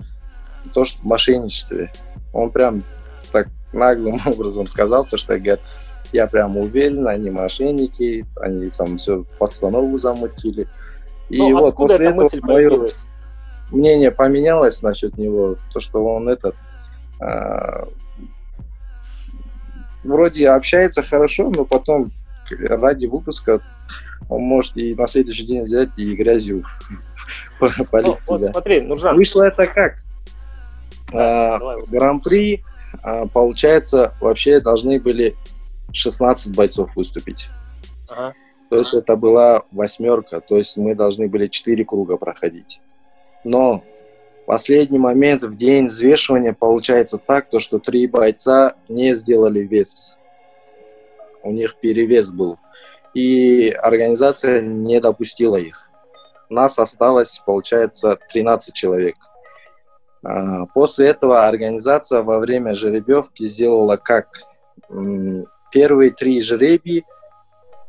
[0.72, 1.92] то, что в мошенничестве.
[2.32, 2.82] Он прям
[3.30, 5.60] так наглым образом сказал, то, что говорит,
[6.12, 10.68] я прям уверен, они мошенники, они там все постанову замутили.
[11.28, 12.88] И ну, вот после этого мое
[13.70, 16.54] мнение поменялось насчет него, то, что он этот
[17.20, 17.84] э,
[20.04, 22.12] вроде общается хорошо, но потом
[22.50, 23.60] ради выпуска
[24.28, 26.62] он может и на следующий день взять и грязью
[27.90, 29.16] полить ну, вот смотри, Нуржан.
[29.16, 29.96] Вышло это как?
[31.12, 32.62] А, гран-при,
[33.02, 35.36] а, получается, вообще должны были
[35.92, 37.48] 16 бойцов выступить.
[38.08, 38.34] Ага.
[38.70, 42.80] То есть это была восьмерка, то есть мы должны были 4 круга проходить.
[43.44, 43.84] Но
[44.46, 50.16] последний момент, в день взвешивания, получается так, то, что три бойца не сделали вес.
[51.42, 52.58] У них перевес был.
[53.14, 55.88] И организация не допустила их.
[56.48, 59.16] Нас осталось, получается, 13 человек.
[60.24, 64.28] А, после этого организация во время жеребьевки сделала как
[65.72, 67.04] первые три жеребий,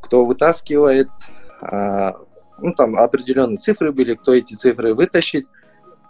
[0.01, 1.09] кто вытаскивает,
[1.61, 2.15] а,
[2.59, 5.45] ну там определенные цифры были, кто эти цифры вытащит,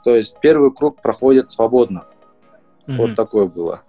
[0.03, 2.05] то есть первый круг проходит свободно.
[2.87, 2.97] Mm-hmm.
[2.97, 3.81] Вот такое было.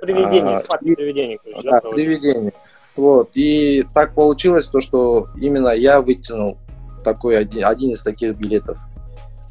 [0.00, 1.38] Приведение, а, и, приведение.
[1.62, 2.52] Да, да приведение.
[3.00, 6.58] Вот, и так получилось то, что именно я вытянул
[7.02, 8.78] такой один, один из таких билетов.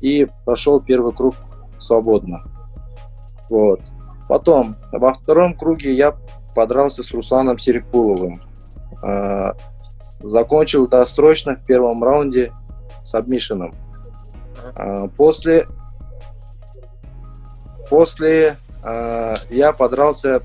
[0.02, 1.34] И прошел первый круг
[1.80, 2.44] свободно.
[3.50, 3.82] Вот.
[4.28, 6.16] Потом, во втором круге я
[6.54, 8.40] подрался с Русланом Серикуловым.
[9.02, 9.54] Э,
[10.20, 12.54] закончил досрочно в первом раунде
[13.04, 13.74] с обмишином.
[14.76, 15.66] Э, после
[17.90, 20.44] после э, я подрался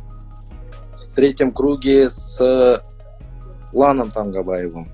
[0.94, 2.80] в третьем круге с
[3.74, 4.88] Ланом Тангабаевым.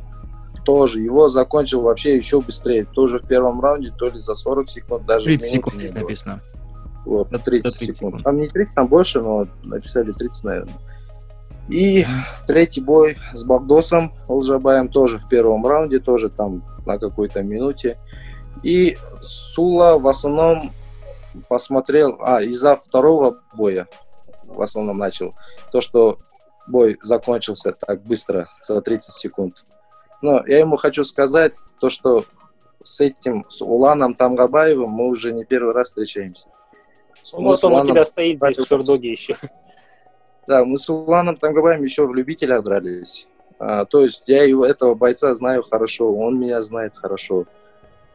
[0.65, 1.01] тоже.
[1.01, 2.85] Его закончил вообще еще быстрее.
[2.85, 6.01] Тоже в первом раунде, то ли за 40 секунд, даже 30 секунд здесь было.
[6.01, 6.41] написано.
[7.07, 7.97] Вот, на 30, 30 секунд.
[7.97, 8.23] секунд.
[8.25, 10.75] Там не 30, там больше, но написали 30, наверное.
[11.69, 12.05] И
[12.47, 17.97] третий бой с Багдосом Алжабаем тоже в первом раунде, тоже там на какой-то минуте.
[18.63, 20.73] И Сула в основном
[21.49, 23.87] посмотрел, а, из-за второго боя
[24.47, 25.33] в основном начал,
[25.71, 26.19] то, что
[26.67, 29.55] бой закончился так быстро, за 30 секунд.
[30.23, 32.25] Но я ему хочу сказать, то, что
[32.83, 36.49] с этим, с Уланом Тамгабаевым мы уже не первый раз встречаемся.
[37.33, 39.37] Ну, вот он у тебя стоит здесь в Шердоге еще.
[40.47, 43.29] Да, мы с Уланом Тамгабаевым еще в любителях дрались.
[43.59, 47.45] А, то есть я его, этого бойца знаю хорошо, он меня знает хорошо.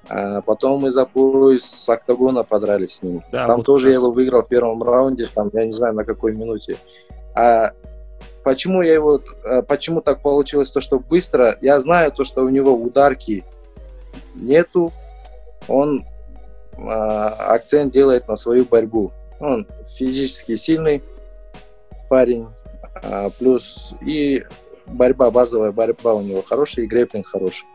[0.10, 3.22] А потом мы за пояс с октагона подрались с ним.
[3.32, 6.04] Да, там вот тоже я его выиграл в первом раунде, там я не знаю на
[6.04, 6.78] какой минуте.
[7.36, 7.74] А
[8.44, 12.50] почему я его, а, почему так получилось, то что быстро, я знаю то, что у
[12.50, 13.44] него ударки
[14.36, 14.92] нету,
[15.68, 16.06] он
[16.78, 19.12] а, акцент делает на свою борьбу.
[19.40, 21.04] Он физически сильный
[22.10, 22.48] парень,
[23.04, 24.44] а, плюс и
[24.86, 27.66] борьба, базовая борьба у него хорошая, и грэплинг хороший.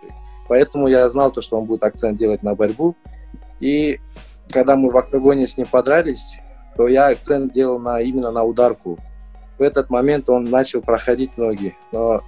[0.48, 2.96] Поэтому я знал то, что он будет акцент делать на борьбу.
[3.61, 4.00] И
[4.50, 6.38] когда мы в октагоне с ним подрались,
[6.76, 8.98] то я акцент делал на, именно на ударку.
[9.60, 11.76] В этот момент он начал проходить ноги.
[11.92, 12.22] Но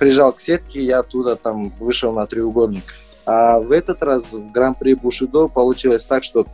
[0.00, 2.82] прижал к сетке, я оттуда там вышел на треугольник.
[3.24, 6.44] А в этот раз в Гран-при Бушидо получилось так, что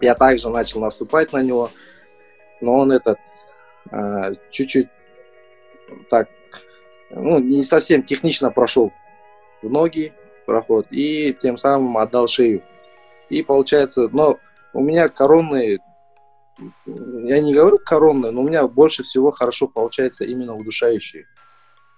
[0.00, 1.70] я также начал наступать на него,
[2.60, 3.18] но он этот
[3.90, 4.86] а, чуть-чуть
[6.08, 6.28] так,
[7.10, 8.92] ну, не совсем технично прошел
[9.60, 10.12] в ноги
[10.46, 12.62] проход и тем самым отдал шею.
[13.28, 14.38] И получается, но
[14.72, 15.80] у меня коронные,
[16.86, 21.26] я не говорю коронные, но у меня больше всего хорошо получается именно удушающие.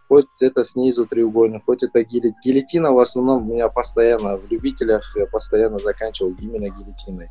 [0.09, 2.35] Хоть это снизу треугольник, хоть это гилет.
[2.45, 7.29] Гильотина в основном у меня постоянно, в любителях я постоянно заканчивал именно гильотиной.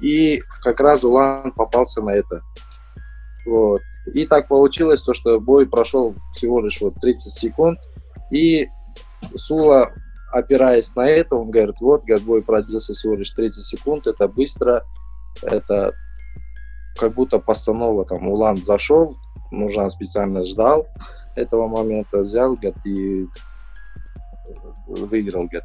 [0.00, 2.42] И как раз Улан попался на это.
[3.46, 3.80] Вот.
[4.12, 7.78] И так получилось, то, что бой прошел всего лишь вот 30 секунд.
[8.30, 8.68] И
[9.34, 9.92] Сула,
[10.30, 14.84] опираясь на это, он говорит, вот, бой продлился всего лишь 30 секунд, это быстро,
[15.42, 15.94] это
[16.98, 19.16] как будто постанова, там, Улан зашел,
[19.50, 20.86] Нуржан специально ждал
[21.36, 23.26] этого момента, взял, говорит, и
[24.86, 25.64] выиграл, говорит.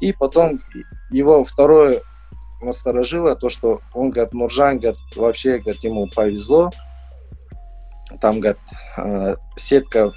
[0.00, 0.60] И потом
[1.10, 2.00] его второе
[2.62, 6.70] насторожило то, что он, говорит, Нуржан, говорит, вообще, говорит, ему повезло,
[8.20, 8.58] там, говорит,
[8.96, 10.10] э, сетка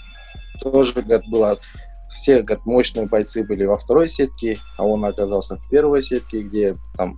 [0.62, 1.58] тоже, говорит, была
[2.14, 6.76] все как мощные бойцы были во второй сетке, а он оказался в первой сетке, где
[6.96, 7.18] там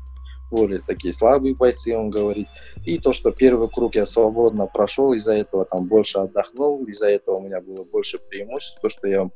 [0.51, 2.47] более такие слабые бойцы, он говорит.
[2.86, 7.38] И то, что первый круг я свободно прошел, из-за этого там больше отдохнул, из-за этого
[7.38, 9.29] у меня было больше преимуществ, то, что я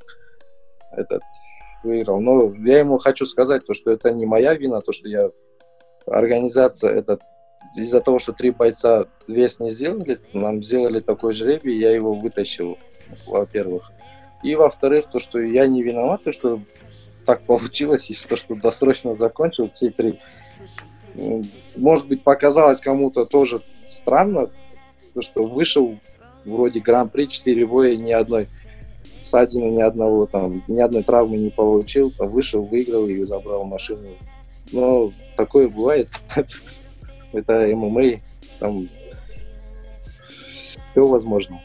[0.91, 1.21] этот
[1.83, 2.19] выиграл.
[2.21, 5.29] Но я ему хочу сказать, то, что это не моя вина, то, что я
[6.05, 7.21] организация, этот
[7.75, 12.77] из-за того, что три бойца вес не сделали, нам сделали такой жребий, я его вытащил,
[13.27, 13.91] во-первых.
[14.43, 16.59] И во-вторых, то, что я не виноват, то, что
[17.25, 20.19] так получилось, и то, что досрочно закончил все три.
[21.75, 24.49] Может быть, показалось кому-то тоже странно,
[25.13, 25.97] то, что вышел
[26.45, 28.47] вроде гран-при 4 боя ни одной
[29.21, 34.07] ссадины, ни одного там, ни одной травмы не получил, а вышел, выиграл и забрал машину.
[34.71, 36.09] Но такое бывает.
[37.33, 38.19] Это ММА,
[38.59, 38.87] там
[40.91, 41.59] все возможно.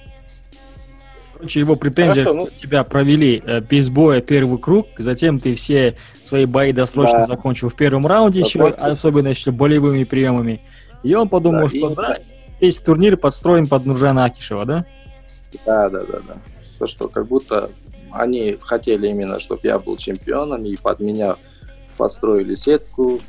[1.34, 2.48] Короче, его претензия, Хорошо, ну...
[2.48, 7.26] тебя провели э, без боя первый круг, затем ты все свои бои досрочно да.
[7.26, 10.60] закончил в первом раунде, еще, особенно еще болевыми приемами.
[11.02, 11.94] И он подумал, да, что и...
[11.94, 12.18] да,
[12.60, 14.84] весь турнир подстроен под Нуржана Акишева, да?
[15.66, 16.36] Да, да, да, да.
[16.78, 17.70] То, что как будто
[18.10, 21.36] они хотели именно, чтобы я был чемпионом, и под меня
[21.96, 23.20] подстроили сетку,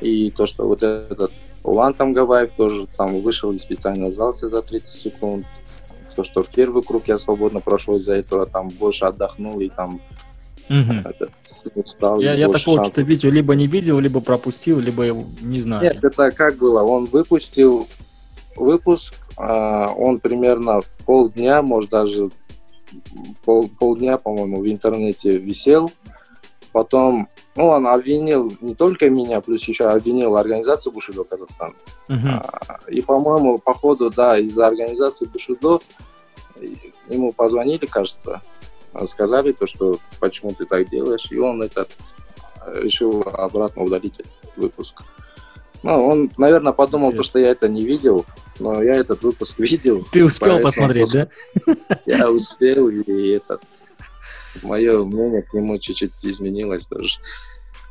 [0.00, 1.32] и то, что вот этот
[1.64, 5.46] Улан там Гаваев тоже там вышел и специально сдался за 30 секунд,
[6.14, 10.00] то, что в первый круг я свободно прошел из-за этого, там больше отдохнул и там
[10.68, 11.80] Угу.
[11.80, 15.06] Устал, я я такого что-то видео либо не видел, либо пропустил, либо
[15.40, 15.82] не знаю.
[15.82, 16.82] Нет, это как было?
[16.82, 17.88] Он выпустил
[18.56, 22.30] выпуск, а, он примерно полдня, может даже
[23.44, 25.90] пол, полдня, по-моему, в интернете висел.
[26.72, 31.72] Потом, ну, он обвинил не только меня, плюс еще обвинил организацию Бушидо Казахстан.
[32.08, 32.28] Uh-huh.
[32.28, 35.78] А, и, по-моему, по ходу, да, из-за организации Бушидо
[37.08, 38.42] ему позвонили, кажется,
[39.06, 41.88] сказали то, что почему ты так делаешь, и он этот
[42.76, 45.02] решил обратно удалить этот выпуск.
[45.82, 48.24] Ну, он, наверное, подумал, то, что я это не видел,
[48.58, 50.06] но я этот выпуск видел.
[50.10, 51.30] Ты успел посмотреть, выпуск.
[51.66, 51.96] да?
[52.06, 53.60] Я успел, и этот
[54.62, 57.18] мое мнение к нему чуть-чуть изменилось тоже.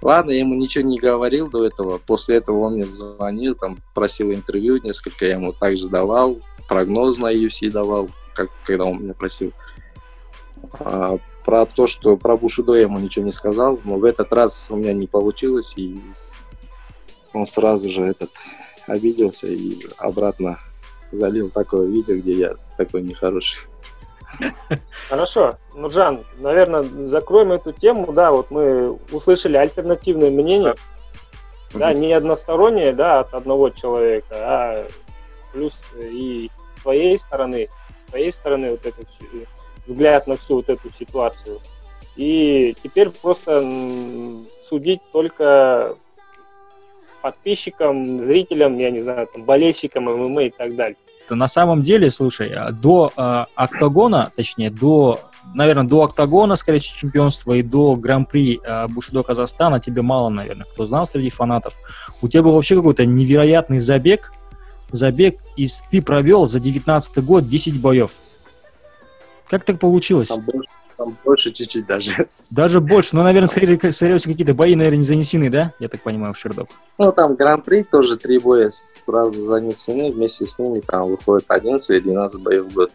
[0.01, 1.97] Ладно, я ему ничего не говорил до этого.
[1.97, 7.31] После этого он мне звонил, там просил интервью несколько, я ему также давал, прогноз на
[7.31, 9.53] UFC давал, как, когда он меня просил.
[10.79, 14.67] А, про то, что про Бушидо я ему ничего не сказал, но в этот раз
[14.69, 16.01] у меня не получилось, и
[17.33, 18.31] он сразу же этот
[18.87, 20.59] обиделся и обратно
[21.11, 23.59] залил такое видео, где я такой нехороший.
[25.09, 25.57] Хорошо.
[25.75, 28.11] Нуржан, наверное, закроем эту тему.
[28.13, 30.75] Да, вот мы услышали альтернативное мнение.
[31.73, 34.87] Да, не одностороннее, да, от одного человека, а
[35.51, 39.07] плюс и с твоей стороны, с твоей стороны вот этот
[39.85, 41.59] взгляд на всю вот эту ситуацию.
[42.15, 43.61] И теперь просто
[44.65, 45.95] судить только
[47.21, 50.97] подписчикам, зрителям, я не знаю, там, болельщикам ММА и так далее.
[51.29, 55.21] На самом деле, слушай, а, до э, октагона, точнее, до,
[55.55, 60.65] наверное, до октагона, скорее всего, чемпионства и до гран-при э, Бушидо Казахстана тебе мало, наверное,
[60.65, 61.75] кто знал среди фанатов.
[62.21, 64.33] У тебя был вообще какой-то невероятный забег,
[64.91, 68.11] забег, и ты провел за 19 год 10 боев.
[69.49, 70.29] Как так получилось?
[70.29, 72.27] Там больше, там больше чуть-чуть даже.
[72.49, 73.15] Даже больше.
[73.15, 75.73] Ну, наверное, скорее, скорее всего, какие-то бои, наверное, не занесены, да?
[75.79, 76.69] Я так понимаю, в Шердок.
[76.97, 80.11] Ну, там Гран-при тоже три боя сразу занесены.
[80.11, 82.91] Вместе с ними там выходит 11 или 12 боев в год.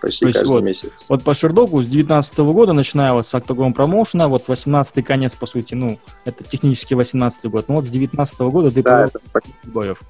[0.00, 1.04] Почти То каждый вот, месяц.
[1.08, 5.44] Вот по Шердогу с 19 года, начиная вот с Octagon промоушена, вот 18 конец, по
[5.44, 10.00] сути, ну, это технически 18 год, но вот с 19 года ты да, провел боев.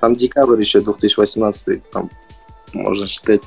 [0.00, 2.10] Там декабрь еще 2018, там
[2.74, 3.40] можно считать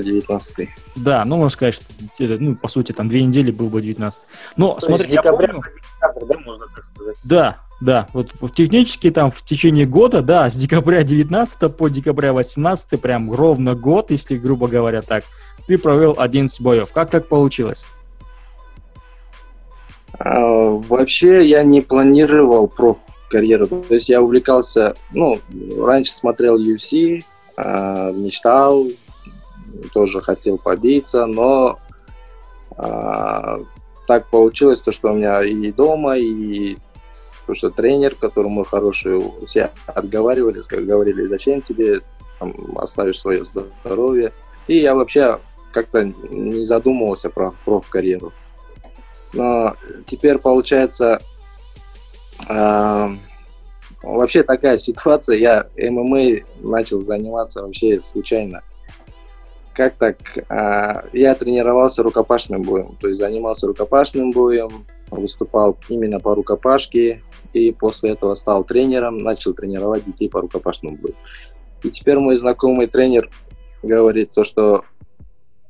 [0.00, 1.84] 19 Да, ну, можно сказать, что,
[2.18, 4.20] ну, по сути, там две недели был бы 19
[4.56, 5.62] Но, То смотри, я декабря, помню...
[5.96, 7.16] Декабрь, да, можно так сказать?
[7.24, 13.00] Да, да, вот технически там в течение года, да, с декабря 19 по декабря 18
[13.00, 15.24] прям ровно год, если грубо говоря так,
[15.66, 16.92] ты провел 11 боев.
[16.92, 17.86] Как так получилось?
[20.18, 23.66] А, вообще я не планировал проф карьеру.
[23.66, 25.40] То есть я увлекался, ну,
[25.78, 27.24] раньше смотрел UFC,
[27.56, 28.86] а, мечтал,
[29.92, 31.78] тоже хотел побиться, но
[32.76, 33.58] а,
[34.06, 36.76] так получилось, то, что у меня и дома, и
[37.46, 42.00] то, что тренер, которому хороший, все отговаривали, говорили, зачем тебе
[42.38, 44.32] там, оставишь свое здоровье.
[44.66, 45.38] И я вообще
[45.72, 48.32] как-то не задумывался про проф-карьеру.
[49.32, 49.74] Но
[50.06, 51.20] теперь получается
[52.48, 53.08] э,
[54.02, 55.36] вообще такая ситуация.
[55.36, 58.62] Я ММА начал заниматься вообще случайно
[59.74, 60.16] как так?
[60.48, 67.72] А, я тренировался рукопашным боем, то есть занимался рукопашным боем, выступал именно по рукопашке, и
[67.72, 71.14] после этого стал тренером, начал тренировать детей по рукопашному бою.
[71.82, 73.28] И теперь мой знакомый тренер
[73.82, 74.84] говорит то, что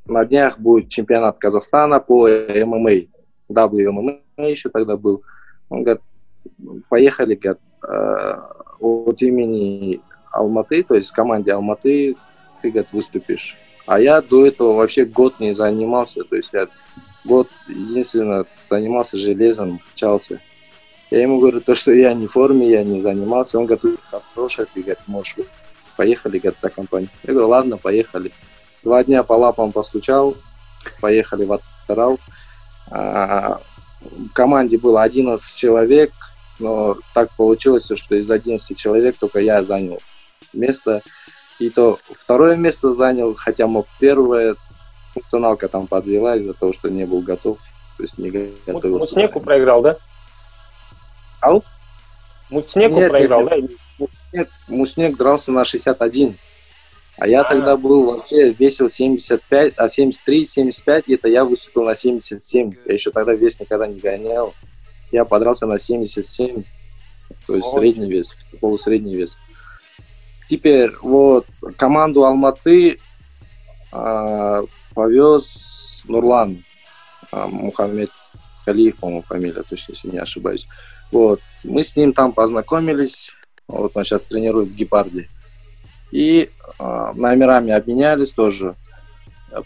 [0.07, 3.07] на днях будет чемпионат Казахстана по ММА,
[3.51, 5.23] WMMA еще тогда был.
[5.71, 6.03] Он говорит,
[6.89, 12.17] поехали, говорит, а, от имени Алматы, то есть команде Алматы
[12.61, 13.57] ты, говорит, выступишь.
[13.87, 16.69] А я до этого вообще год не занимался, то есть я
[17.25, 20.41] год единственно занимался железом, качался.
[21.11, 23.59] Я ему говорю, то, что я не в форме, я не занимался.
[23.59, 24.01] Он говорит,
[24.35, 25.37] хорошая, ты, говорит, можешь,
[25.97, 27.11] поехали, говорит, за компанию.
[27.23, 28.33] Я говорю, ладно, поехали.
[28.83, 30.35] Два дня по лапам постучал,
[31.01, 32.19] поехали в Атарал.
[32.91, 33.61] А,
[34.01, 36.13] в команде было 11 человек,
[36.59, 40.01] но так получилось, что из 11 человек только я занял
[40.53, 41.03] место.
[41.59, 44.57] И то второе место занял, хотя мог первое.
[45.13, 47.59] Функционалка там подвела из-за того, что не был готов.
[47.97, 49.07] То есть не готовился.
[49.07, 49.97] Муцнеку проиграл, да?
[51.41, 51.63] Ау?
[52.51, 54.07] Муцнеку нет, проиграл, нет, да?
[54.33, 56.37] Нет, Муснек дрался на 61.
[57.17, 61.95] А я а тогда был вообще весил 75, а 73, 75, где-то я выступил на
[61.95, 62.73] 77.
[62.87, 64.53] Я еще тогда вес никогда не гонял.
[65.13, 66.65] Я подрался на 77,
[67.47, 69.39] то есть О, средний вес, полусредний вес.
[70.49, 72.99] Теперь вот команду Алматы
[73.93, 74.63] э,
[74.95, 76.63] повез Нурлан
[77.33, 78.11] э, Мухаммед
[78.65, 80.69] Калиев, по-моему, фамилия, точно, если не ошибаюсь.
[81.11, 81.41] Вот.
[81.63, 83.31] Мы с ним там познакомились.
[83.67, 85.29] Вот он сейчас тренирует в Гепарде.
[86.11, 88.75] И э, номерами обменялись тоже.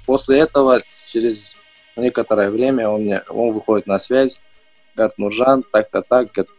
[0.07, 1.57] После этого, через
[1.97, 4.41] некоторое время, он, мне, он выходит на связь.
[4.95, 6.51] Говорит, Нуржан, так-то так, говорит,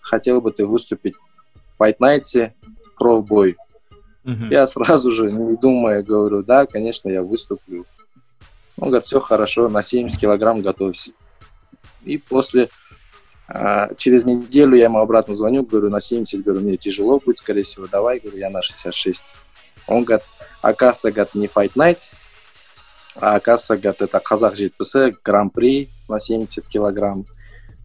[0.00, 2.52] хотел бы ты выступить в Fight Night
[2.98, 3.56] профбой.
[4.24, 4.48] Uh-huh.
[4.50, 7.86] Я сразу же, не думая, говорю, да, конечно, я выступлю.
[8.78, 11.10] Он говорит, все хорошо, на 70 килограмм готовься.
[12.04, 12.68] И после,
[13.48, 17.62] а, через неделю я ему обратно звоню, говорю, на 70, говорю, мне тяжело будет, скорее
[17.62, 19.24] всего, давай, говорю, я на 66.
[19.86, 20.24] Он говорит,
[20.62, 22.12] оказывается, говорит, не Fight Night,
[23.20, 27.24] А оказывается, говорит, это Казах жетпісі гран-при на 70 килограмм.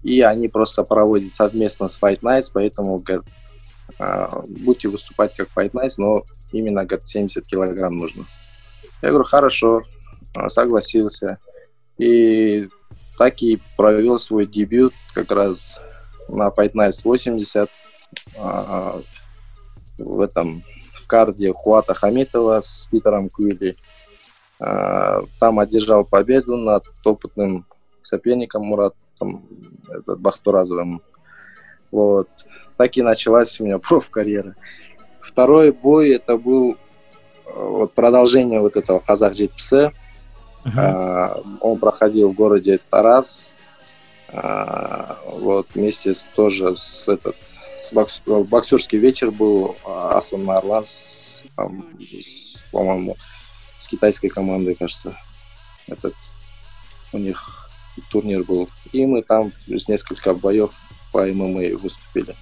[0.04, 3.26] И они просто проводят совместно с Fight Nights, поэтому, говорит,
[4.00, 8.26] будете выступать как Fight Nights, но именно, говорит, 70 килограмм нужно.
[9.02, 9.84] Я говорю, хорошо,
[10.36, 11.40] а, согласился.
[11.98, 12.70] И
[13.18, 15.80] так и провел свой дебют как раз
[16.28, 17.70] на Fight Nights 80
[18.38, 19.02] а,
[19.98, 23.76] в этом в карде Хуата Хамитова с Питером Куилли.
[24.60, 27.66] А, там одержал победу над опытным
[28.02, 29.48] соперником Муратом
[30.06, 31.02] Бахтуразовым.
[31.92, 32.30] Вот.
[32.78, 34.56] Так и началась у меня проф-карьера.
[35.20, 36.78] Второй бой это был
[37.46, 39.92] вот продолжение вот этого Казах Джитпсе.
[40.64, 41.58] Uh-huh.
[41.62, 43.52] Он проходил в городе Тарас.
[44.30, 47.36] А, вот вместе с, тоже с этот
[47.80, 50.84] с бокс, боксерский вечер был а, Асан Марлан,
[52.72, 53.16] по-моему,
[53.80, 55.16] с китайской командой, кажется.
[55.88, 56.14] Этот
[57.14, 57.70] у них
[58.10, 58.70] турнир был.
[58.92, 60.78] И мы там плюс несколько боев
[61.12, 62.36] по ММА выступили.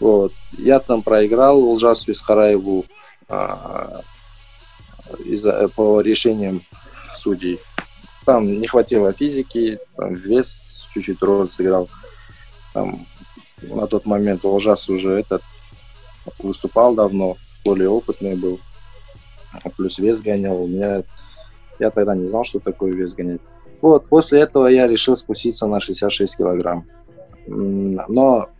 [0.00, 0.32] Вот.
[0.56, 2.86] Я там проиграл Улжасу Исхараеву
[3.28, 4.00] а,
[5.24, 6.62] из-за, по решениям
[7.14, 7.60] судей.
[8.24, 11.88] Там не хватило физики, там вес чуть-чуть роль сыграл.
[12.72, 13.06] Там
[13.62, 15.42] на тот момент Ужас уже этот
[16.38, 18.60] выступал давно, более опытный был,
[19.76, 20.62] плюс вес гонял.
[20.62, 21.02] У меня
[21.78, 23.40] я тогда не знал, что такое вес гонять.
[23.80, 26.86] Вот, после этого я решил спуститься на 66 килограмм.
[27.46, 28.50] Но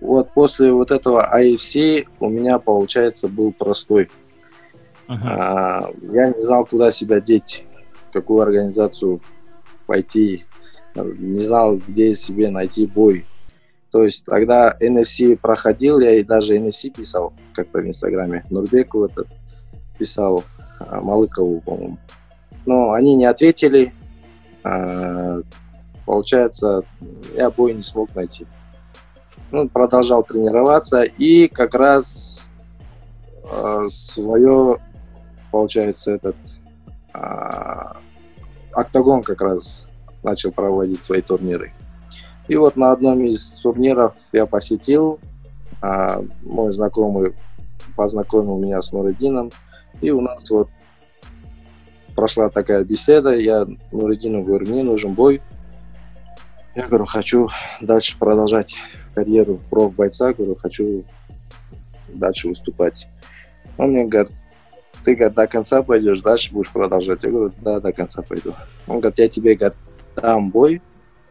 [0.00, 4.10] вот после вот этого IFC у меня, получается, был простой.
[5.08, 5.18] Uh-huh.
[5.24, 7.64] А, я не знал, куда себя деть,
[8.08, 9.20] в какую организацию
[9.86, 10.44] пойти,
[10.94, 13.24] не знал, где себе найти бой.
[13.90, 18.44] То есть, когда NFC проходил, я и даже NFC писал как-то в Инстаграме.
[18.50, 19.26] Нурбеку этот
[19.98, 20.44] писал,
[20.78, 21.98] а, Малыкову, по-моему.
[22.66, 23.92] Но они не ответили.
[24.62, 25.40] А,
[26.06, 26.84] получается,
[27.34, 28.46] я бой не смог найти.
[29.50, 32.50] Ну, продолжал тренироваться и как раз
[33.44, 34.78] э, свое,
[35.50, 36.36] получается, этот
[37.14, 37.20] э,
[38.72, 39.88] октагон как раз
[40.22, 41.72] начал проводить свои турниры.
[42.48, 45.20] И вот на одном из турниров я посетил,
[45.80, 47.34] а, мой знакомый
[47.96, 49.52] познакомил меня с Нуридином,
[50.00, 50.68] и у нас вот
[52.14, 55.40] прошла такая беседа, я Нуридину говорю, мне нужен бой.
[56.74, 57.48] Я говорю, хочу
[57.80, 58.76] дальше продолжать
[59.14, 61.04] карьеру проф-бойца, говорю, хочу
[62.08, 63.08] дальше выступать.
[63.76, 64.32] Он мне говорит,
[65.04, 67.22] ты говорит, до конца пойдешь, дальше будешь продолжать.
[67.22, 68.54] Я говорю, да, до конца пойду.
[68.86, 69.78] Он говорит, я тебе говорит,
[70.16, 70.82] дам бой,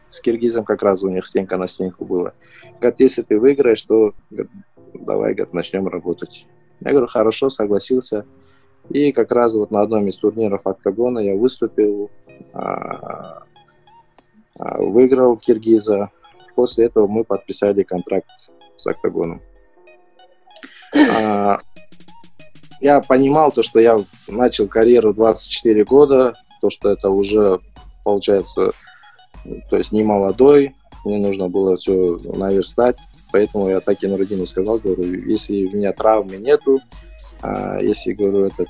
[0.09, 2.33] с киргизом как раз у них стенка на стенку было.
[2.79, 4.51] Говорит, если ты выиграешь, то говорит,
[4.93, 6.45] давай, говорит, начнем работать.
[6.81, 8.25] Я говорю, хорошо, согласился.
[8.89, 12.09] И как раз вот на одном из турниров Октагона я выступил,
[12.53, 13.43] а,
[14.57, 16.09] а, выиграл киргиза.
[16.59, 18.27] После этого мы подписали контракт
[18.75, 19.41] с Октагоном.
[20.93, 21.59] А,
[22.81, 27.61] я понимал то, что я начал карьеру 24 года, то, что это уже,
[28.03, 28.71] получается,
[29.69, 32.97] то есть не молодой, мне нужно было все наверстать,
[33.31, 36.81] поэтому я так и Нурудину сказал, говорю, если у меня травмы нету,
[37.41, 38.67] а если, говорю, этот,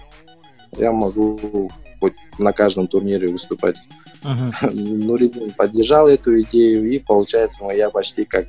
[0.77, 3.77] я могу хоть на каждом турнире выступать.
[4.24, 4.74] Uh-huh.
[4.74, 8.47] Нуридин поддержал эту идею, и получается, я почти как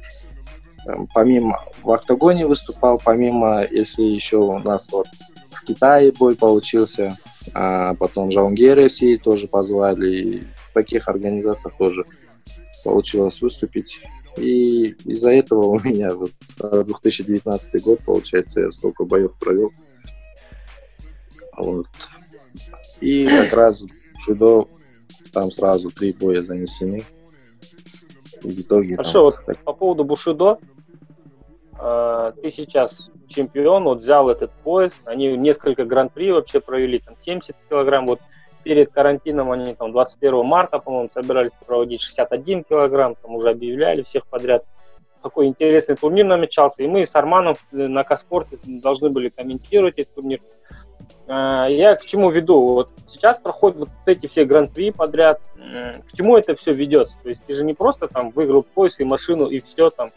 [1.15, 5.07] помимо в октагоне выступал, помимо, если еще у нас вот
[5.51, 7.19] в Китае бой получился,
[7.55, 12.05] а потом Жаунгеры все тоже позвали, в таких организациях тоже
[12.85, 14.01] получилось выступить.
[14.39, 19.71] И из-за этого у меня вот 2019 год, получается, я столько боев провел.
[21.57, 21.87] Вот.
[23.01, 23.85] И как раз
[24.25, 24.67] джудо
[25.33, 27.05] там сразу три боя занесены.
[28.43, 28.97] И в итоге...
[28.97, 29.59] Хорошо, вот так...
[29.59, 30.59] по поводу бушидо,
[31.79, 37.55] э, ты сейчас чемпион, вот взял этот пояс, они несколько гран-при вообще провели, там 70
[37.69, 38.21] килограмм, вот
[38.63, 44.27] перед карантином они там 21 марта, по-моему, собирались проводить 61 килограмм, там уже объявляли всех
[44.27, 44.65] подряд.
[45.23, 46.83] Какой интересный турнир намечался.
[46.83, 50.41] И мы с Арманом на Каспорте должны были комментировать этот турнир.
[51.33, 52.61] А, я к чему веду?
[52.61, 55.41] Вот сейчас проходят вот эти все гран-при подряд.
[55.57, 57.17] К чему это все ведется?
[57.23, 60.11] То есть ты же не просто там выиграл пояс и машину и все там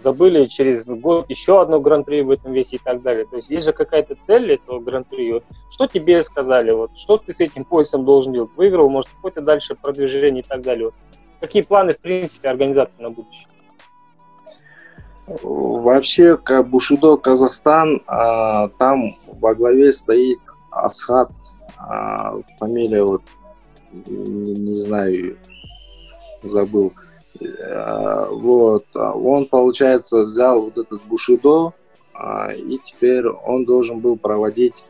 [0.00, 3.26] забыли через год еще одно гран-при в этом весе и так далее.
[3.28, 5.32] То есть есть же какая-то цель этого гран-при.
[5.32, 6.70] Вот что тебе сказали?
[6.70, 8.50] Вот что ты с этим поясом должен делать?
[8.56, 10.86] Выиграл, может, какое-то дальше продвижение и так далее.
[10.86, 10.94] Вот.
[11.40, 13.48] Какие планы, в принципе, организации на будущее?
[15.26, 20.40] Вообще, как Бушидо Казахстан, а, там во главе стоит
[20.70, 21.30] Асхат,
[21.78, 23.22] а, фамилия вот
[23.92, 25.36] не, не знаю,
[26.42, 26.92] забыл.
[27.40, 31.72] А, вот, а он, получается, взял вот этот Бушидо,
[32.14, 34.84] а, и теперь он должен был проводить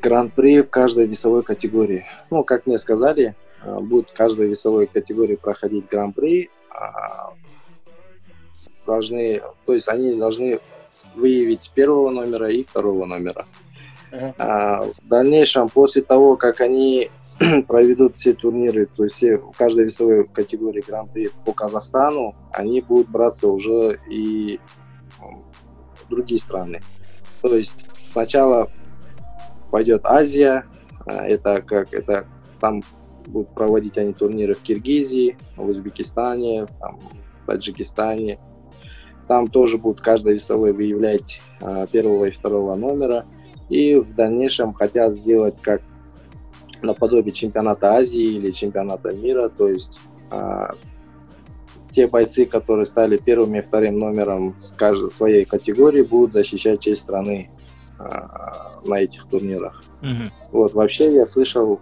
[0.00, 2.04] гран-при в каждой весовой категории.
[2.30, 6.50] Ну, как мне сказали, будет в каждой весовой категории проходить гран-при.
[8.86, 10.60] Должны, то есть они должны
[11.16, 13.46] выявить первого номера и второго номера.
[14.10, 14.94] Uh-huh.
[15.02, 17.10] в дальнейшем, после того, как они
[17.68, 23.08] проведут все турниры, то есть все, в каждой весовой категории гран-при по Казахстану, они будут
[23.08, 24.60] браться уже и
[26.08, 26.80] другие страны.
[27.42, 28.70] То есть сначала
[29.70, 30.64] пойдет Азия,
[31.06, 32.26] а, это как это
[32.60, 32.82] там
[33.26, 36.98] будут проводить они турниры в Киргизии, в Узбекистане, там,
[37.42, 38.38] в Таджикистане.
[39.26, 43.26] Там тоже будут каждой весовой выявлять а, первого и второго номера.
[43.68, 45.82] И в дальнейшем хотят сделать как
[46.82, 50.00] наподобие чемпионата Азии или чемпионата мира, то есть
[50.30, 50.74] а,
[51.90, 57.02] те бойцы, которые стали первым и вторым номером с каждой своей категории, будут защищать честь
[57.02, 57.50] страны
[57.98, 59.82] а, на этих турнирах.
[60.02, 60.30] Угу.
[60.52, 61.80] Вот вообще я слышал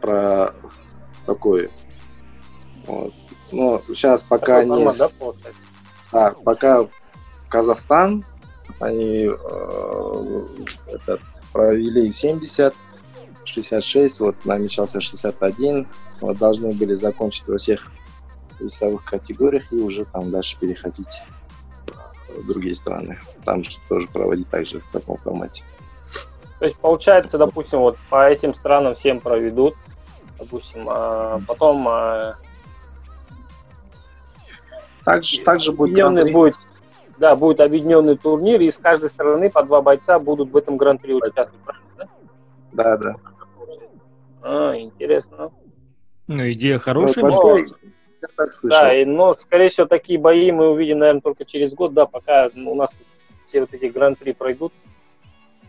[0.00, 0.54] про
[1.26, 1.68] такое.
[2.86, 3.12] Вот.
[3.52, 4.88] Но сейчас пока Такой не...
[4.88, 6.86] Формат, да, да, пока
[7.48, 8.24] Казахстан,
[8.80, 10.46] они э,
[10.88, 11.20] этот,
[11.52, 12.74] провели 70
[13.46, 15.86] 66, вот намечался 61.
[16.20, 17.90] Вот должны были закончить во всех
[18.60, 21.22] весовых категориях и уже там дальше переходить
[22.28, 23.18] в другие страны.
[23.44, 25.62] Там же тоже проводить также в таком формате.
[26.58, 29.74] То есть получается, допустим, вот по этим странам всем проведут,
[30.38, 32.36] допустим, а потом а...
[35.04, 36.56] также, также будет, будет
[37.24, 41.14] да, будет объединенный турнир, и с каждой стороны по два бойца будут в этом гран-при
[41.14, 42.12] участвовать, правильно?
[42.72, 43.16] Да, да.
[44.42, 45.50] А, интересно.
[46.26, 47.64] Ну, идея хорошая, ну, мне
[48.36, 48.68] кажется.
[48.68, 52.50] Да, и, но, скорее всего, такие бои мы увидим, наверное, только через год, да, пока
[52.54, 52.90] у нас
[53.48, 54.74] все вот эти гран-при пройдут.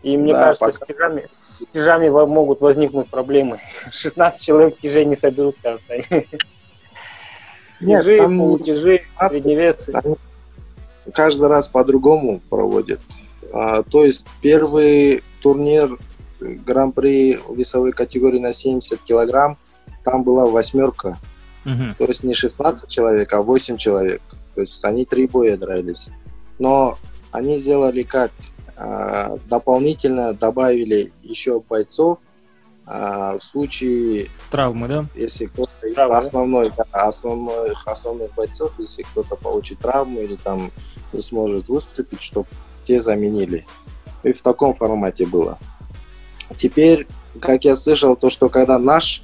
[0.02, 0.84] И мне да, кажется, пока...
[0.84, 3.60] с, тяжами, с тяжами могут возникнуть проблемы.
[3.90, 5.94] 16 человек тяжей не соберут, кажется.
[7.80, 9.92] Тяжи, полутяжи, средневесы.
[11.14, 13.00] Каждый раз по-другому проводят.
[13.52, 15.98] А, то есть первый турнир
[16.40, 19.56] гран-при весовой категории на 70 килограмм,
[20.04, 21.18] там была восьмерка.
[21.64, 21.94] Угу.
[21.98, 24.22] То есть не 16 человек, а 8 человек.
[24.54, 26.08] То есть они три боя дрались.
[26.58, 26.98] Но
[27.32, 28.30] они сделали как?
[28.76, 32.20] А, дополнительно добавили еще бойцов
[32.84, 35.06] а, в случае травмы, да?
[35.14, 40.70] Если кто-то основной, да, основных, основных бойцов, если кто-то получит травму или там
[41.12, 42.48] не сможет выступить, чтобы
[42.84, 43.66] те заменили.
[44.22, 45.58] И в таком формате было.
[46.56, 47.06] Теперь,
[47.40, 49.22] как я слышал, то, что когда наш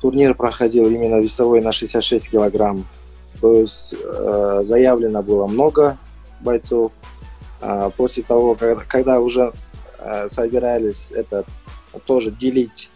[0.00, 2.84] турнир проходил именно весовой на 66 килограмм,
[3.40, 5.96] то есть э, заявлено было много
[6.40, 6.92] бойцов.
[7.60, 9.52] А после того, когда, когда уже
[9.98, 11.44] э, собирались это
[12.06, 12.90] тоже делить,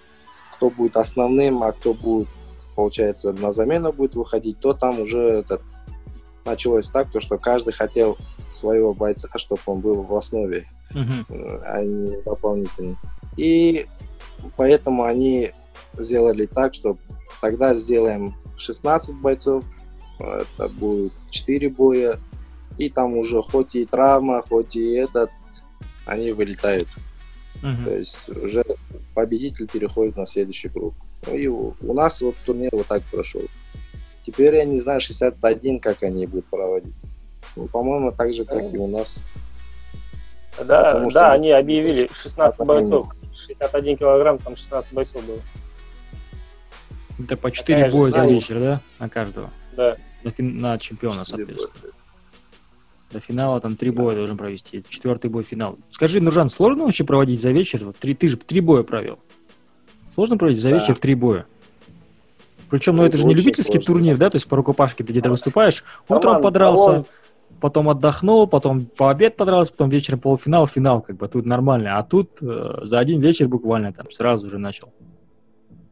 [0.56, 2.28] кто будет основным, а кто будет,
[2.74, 5.62] получается, на замену будет выходить, то там уже этот,
[6.48, 8.16] началось так, то, что каждый хотел
[8.52, 11.62] своего бойца, чтобы он был в основе, uh-huh.
[11.64, 12.96] а не дополнительный.
[13.36, 13.86] И
[14.56, 15.52] поэтому они
[15.94, 16.96] сделали так, что
[17.40, 19.64] тогда сделаем 16 бойцов,
[20.18, 22.18] это будет 4 боя,
[22.76, 25.30] и там уже хоть и травма, хоть и этот,
[26.06, 26.88] они вылетают.
[27.62, 27.84] Uh-huh.
[27.84, 28.64] То есть уже
[29.14, 30.94] победитель переходит на следующий круг.
[31.26, 33.42] Ну и у, у нас вот турнир вот так прошел.
[34.28, 36.92] Теперь я не знаю, 61, как они будут проводить.
[37.56, 39.22] Ну, по-моему, так же, как и у нас.
[40.62, 43.08] Да, Потому да, они объявили 16 бойцов.
[43.34, 45.38] 61 килограмм, там 16 бойцов было.
[47.18, 48.80] Это по 4 Такая боя за вечер, да?
[48.98, 49.48] На каждого?
[49.74, 49.96] Да.
[50.22, 50.58] На, фин...
[50.58, 51.90] на чемпиона, соответственно.
[53.10, 54.84] До финала там три боя должен провести.
[54.86, 55.78] Четвертый бой финал.
[55.90, 57.82] Скажи, Нуржан, сложно вообще проводить за вечер?
[57.82, 59.20] Вот три, ты же три боя провел.
[60.12, 60.78] Сложно проводить за да.
[60.78, 61.46] вечер три боя?
[62.70, 63.86] Причем, ну это, это же не любительский сложно.
[63.86, 64.30] турнир, да?
[64.30, 67.04] То есть по рукопашке ты где-то выступаешь, утром подрался,
[67.60, 71.98] потом отдохнул, потом в обед подрался, потом вечером полуфинал, финал, как бы тут нормально.
[71.98, 74.92] А тут э, за один вечер буквально там сразу же начал.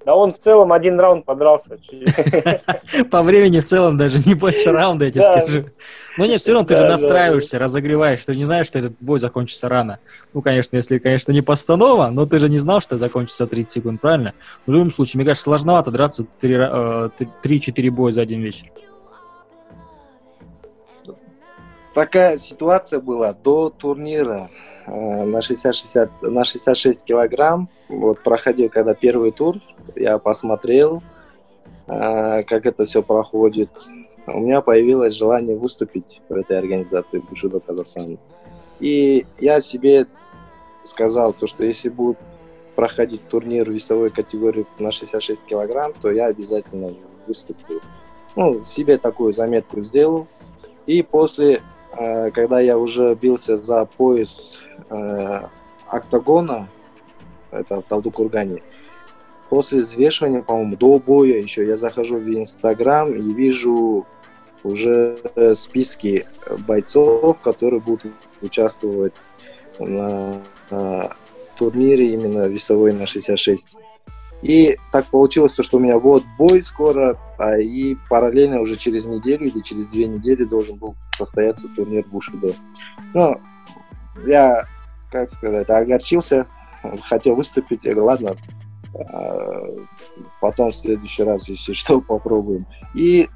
[0.06, 1.80] Да он в целом один раунд подрался.
[3.10, 5.64] По времени в целом даже не больше раунда, я тебе скажу.
[6.16, 8.24] Но нет, все равно ты же настраиваешься, разогреваешь.
[8.24, 9.98] Ты не знаешь, что этот бой закончится рано.
[10.32, 14.00] Ну, конечно, если, конечно, не постанова, но ты же не знал, что закончится 30 секунд,
[14.00, 14.32] правильно?
[14.64, 17.10] В любом случае, мне кажется, сложновато драться 3-4
[17.42, 18.68] э, боя за один вечер.
[21.94, 24.50] Такая ситуация была до турнира
[24.86, 27.68] э, на 60, 60, на 66 килограмм.
[27.88, 29.56] Вот проходил когда первый тур
[29.94, 31.02] я посмотрел,
[31.86, 33.70] а, как это все проходит.
[34.26, 38.18] У меня появилось желание выступить в этой организации Бушидо Казахстан.
[38.80, 40.06] И я себе
[40.82, 42.18] сказал, то, что если будет
[42.74, 46.92] проходить турнир весовой категории на 66 килограмм, то я обязательно
[47.26, 47.80] выступлю.
[48.34, 50.26] Ну, себе такую заметку сделал.
[50.86, 51.62] И после,
[51.96, 54.60] э, когда я уже бился за пояс
[54.90, 55.40] э,
[55.88, 56.68] октагона,
[57.50, 58.62] это в Талду-Кургане,
[59.48, 64.06] после взвешивания, по-моему, до боя еще я захожу в Инстаграм и вижу
[64.62, 65.16] уже
[65.54, 66.26] списки
[66.66, 69.14] бойцов, которые будут участвовать
[69.78, 70.34] на,
[70.70, 71.16] на
[71.56, 73.76] турнире именно весовой на 66.
[74.42, 79.46] И так получилось, что у меня вот бой скоро, а и параллельно уже через неделю
[79.46, 82.52] или через две недели должен был состояться турнир Бушидо.
[83.14, 83.40] Ну,
[84.26, 84.66] я,
[85.10, 86.46] как сказать, огорчился,
[87.02, 88.36] хотел выступить, я говорю, ладно,
[90.40, 92.66] потом в следующий раз, если что, попробуем.
[92.94, 93.28] И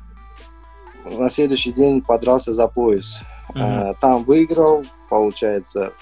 [1.04, 3.20] на следующий день подрался за пояс.
[3.54, 3.96] Mm-hmm.
[4.00, 5.92] Там выиграл, получается,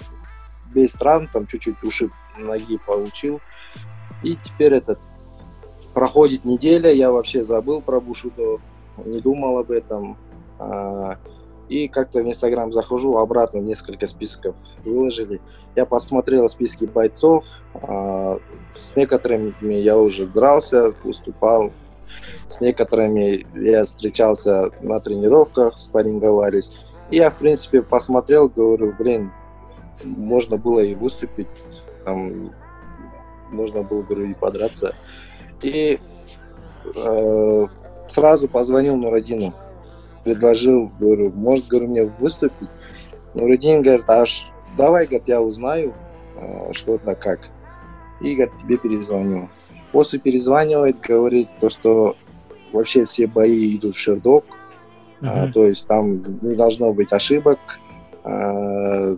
[0.74, 3.40] без травм, там чуть-чуть ушиб ноги получил.
[4.22, 4.98] И теперь этот
[5.94, 8.58] проходит неделя, я вообще забыл про Бушудо,
[9.04, 10.16] не думал об этом.
[10.58, 11.18] А,
[11.68, 15.40] и как-то в Инстаграм захожу, обратно несколько списков выложили.
[15.76, 17.44] Я посмотрел списки бойцов,
[17.74, 18.38] а,
[18.78, 21.72] с некоторыми я уже дрался, выступал,
[22.48, 26.78] с некоторыми я встречался на тренировках, спарринговались.
[27.10, 29.32] И я, в принципе, посмотрел, говорю, блин,
[30.04, 31.48] можно было и выступить,
[32.04, 32.52] там,
[33.50, 34.94] можно было, говорю, и подраться.
[35.62, 35.98] И
[36.94, 37.66] э,
[38.08, 39.54] сразу позвонил Нурадину,
[40.24, 42.68] предложил, говорю, может, говорю, мне выступить?
[43.34, 45.94] Нурадин говорит, аж давай, говорит, я узнаю,
[46.36, 47.50] э, что это как.
[48.20, 49.48] И, говорит, тебе перезвоню.
[49.92, 52.16] После перезванивает, говорит то, что
[52.72, 54.44] вообще все бои идут в Шердок,
[55.20, 55.52] uh-huh.
[55.52, 57.58] то есть там не должно быть ошибок,
[58.24, 59.16] а,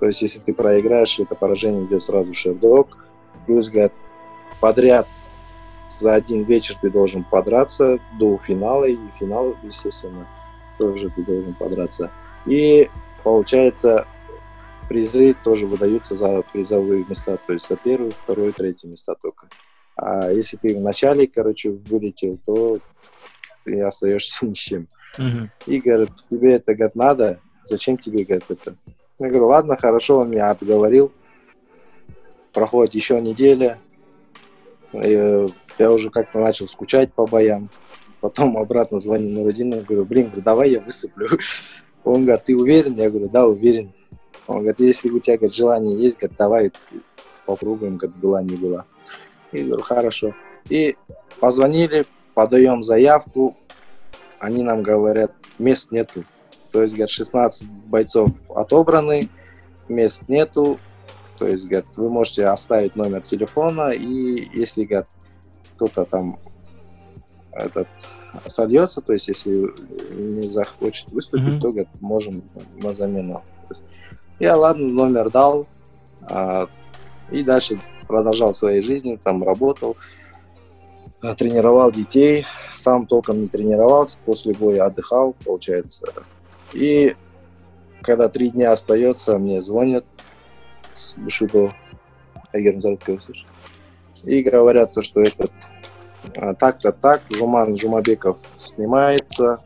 [0.00, 2.96] то есть, если ты проиграешь, это поражение идет сразу шердок.
[3.46, 3.92] Плюс, говорят,
[4.58, 5.06] подряд
[5.98, 10.26] за один вечер ты должен подраться до финала, и финал, естественно,
[10.78, 12.10] тоже ты должен подраться.
[12.46, 12.88] И,
[13.22, 14.06] получается,
[14.90, 19.46] призы тоже выдаются за призовые места, то есть за первое, второе, третье места только.
[19.94, 22.78] А если ты в начале, короче, вылетел, то
[23.64, 24.88] ты остаешься ни с чем.
[25.16, 25.48] Uh-huh.
[25.66, 28.74] И говорят, тебе это, говорят, надо, зачем тебе, говорят, это?
[29.20, 31.12] Я говорю, ладно, хорошо, он меня обговорил.
[32.52, 33.78] Проходит еще неделя.
[34.92, 35.46] И
[35.78, 37.70] я уже как-то начал скучать по боям.
[38.20, 41.28] Потом обратно звоню на родину, говорю, блин, давай я выступлю.
[42.04, 42.96] Он говорит, ты уверен?
[42.96, 43.92] Я говорю, да, уверен.
[44.50, 46.72] Он говорит, если у тебя говорит, желание есть, говорит, давай
[47.46, 48.84] попробуем, как была, не была.
[49.52, 50.34] И говорю, хорошо.
[50.68, 50.96] И
[51.38, 53.56] позвонили, подаем заявку.
[54.40, 56.24] Они нам говорят, мест нету.
[56.72, 59.28] То есть, говорят, 16 бойцов отобраны,
[59.88, 60.80] мест нету.
[61.38, 65.08] То есть, говорят, вы можете оставить номер телефона, и если, говорят,
[65.76, 66.40] кто-то там
[67.52, 67.86] этот
[68.48, 69.68] сольется, то есть, если
[70.12, 71.60] не захочет выступить, mm-hmm.
[71.60, 72.42] то, говорят, можем
[72.82, 73.42] на замену.
[73.68, 73.84] Есть,
[74.40, 75.66] я, ладно, номер дал,
[76.22, 76.68] а,
[77.30, 77.78] и дальше
[78.08, 79.96] продолжал своей жизнью, там работал,
[81.36, 86.06] тренировал детей, сам толком не тренировался, после боя отдыхал, получается,
[86.72, 87.14] и
[88.02, 90.04] когда три дня остается, мне звонят
[90.94, 91.74] с Бушидо,
[92.52, 93.46] слышишь,
[94.24, 95.52] и говорят то, что этот
[96.36, 99.56] а, так-то так, Жуман Жумабеков снимается,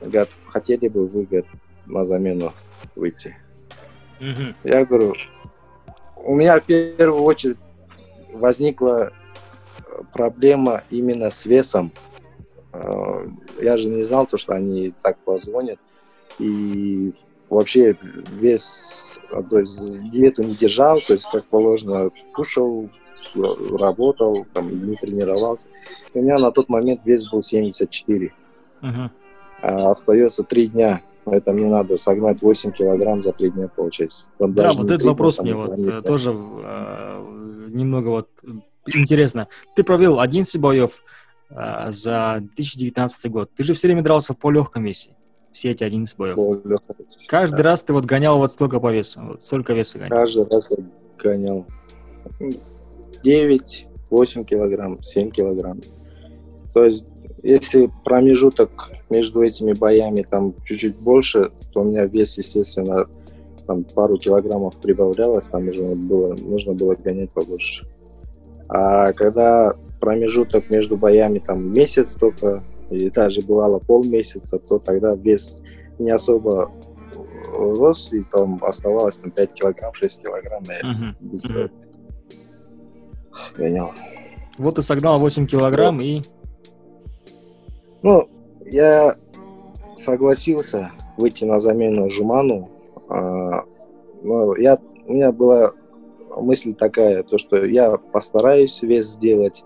[0.00, 1.46] говорят, хотели бы вы, говорят,
[1.86, 2.52] на замену
[2.94, 3.36] выйти.
[4.22, 4.54] Mm-hmm.
[4.64, 5.14] Я говорю,
[6.16, 7.58] у меня в первую очередь
[8.32, 9.12] возникла
[10.12, 11.92] проблема именно с весом.
[12.72, 13.26] А,
[13.60, 15.78] я же не знал то, что они так позвонят
[16.38, 17.12] и
[17.50, 17.96] вообще
[18.30, 22.88] вес, то есть диету не держал, то есть как положено кушал,
[23.34, 25.66] работал, там, не тренировался.
[26.14, 28.32] И у меня на тот момент вес был 74.
[28.80, 29.10] Uh-huh.
[29.60, 31.00] А остается 3 дня.
[31.26, 34.24] Это мне надо согнать 8 килограмм за 3 дня, получается.
[34.38, 38.28] Там да, вот этот вопрос мне вот э, тоже э, немного вот
[38.86, 39.48] интересно.
[39.76, 41.02] Ты провел 11 боев
[41.50, 43.50] э, за 2019 год.
[43.54, 45.10] Ты же все время дрался по легком весе
[45.52, 46.36] все эти 11 боев.
[47.28, 47.62] Каждый да.
[47.62, 50.10] раз ты вот гонял вот столько по весу, вот столько веса гонял.
[50.10, 50.76] Каждый раз я
[51.18, 51.66] гонял
[53.22, 55.80] 9, 8 килограмм, 7 килограмм.
[56.72, 57.04] То есть,
[57.42, 63.06] если промежуток между этими боями там чуть-чуть больше, то у меня вес, естественно,
[63.66, 67.84] там пару килограммов прибавлялось, там уже было, нужно было гонять побольше.
[68.68, 75.62] А когда промежуток между боями там месяц только, или даже бывало полмесяца, то тогда вес
[75.98, 76.70] не особо
[77.52, 81.14] рос, и там оставалось там 5 килограмм, 6 килограмм, я uh-huh.
[81.20, 81.70] быстро uh-huh.
[83.56, 83.92] гонял.
[84.58, 86.22] Вот ты согнал 8 килограмм и...
[88.02, 88.28] Ну,
[88.66, 89.14] я
[89.96, 92.70] согласился выйти на замену Жуману.
[93.08, 93.64] А,
[94.22, 95.72] но я, у меня была
[96.36, 99.64] мысль такая, то что я постараюсь вес сделать,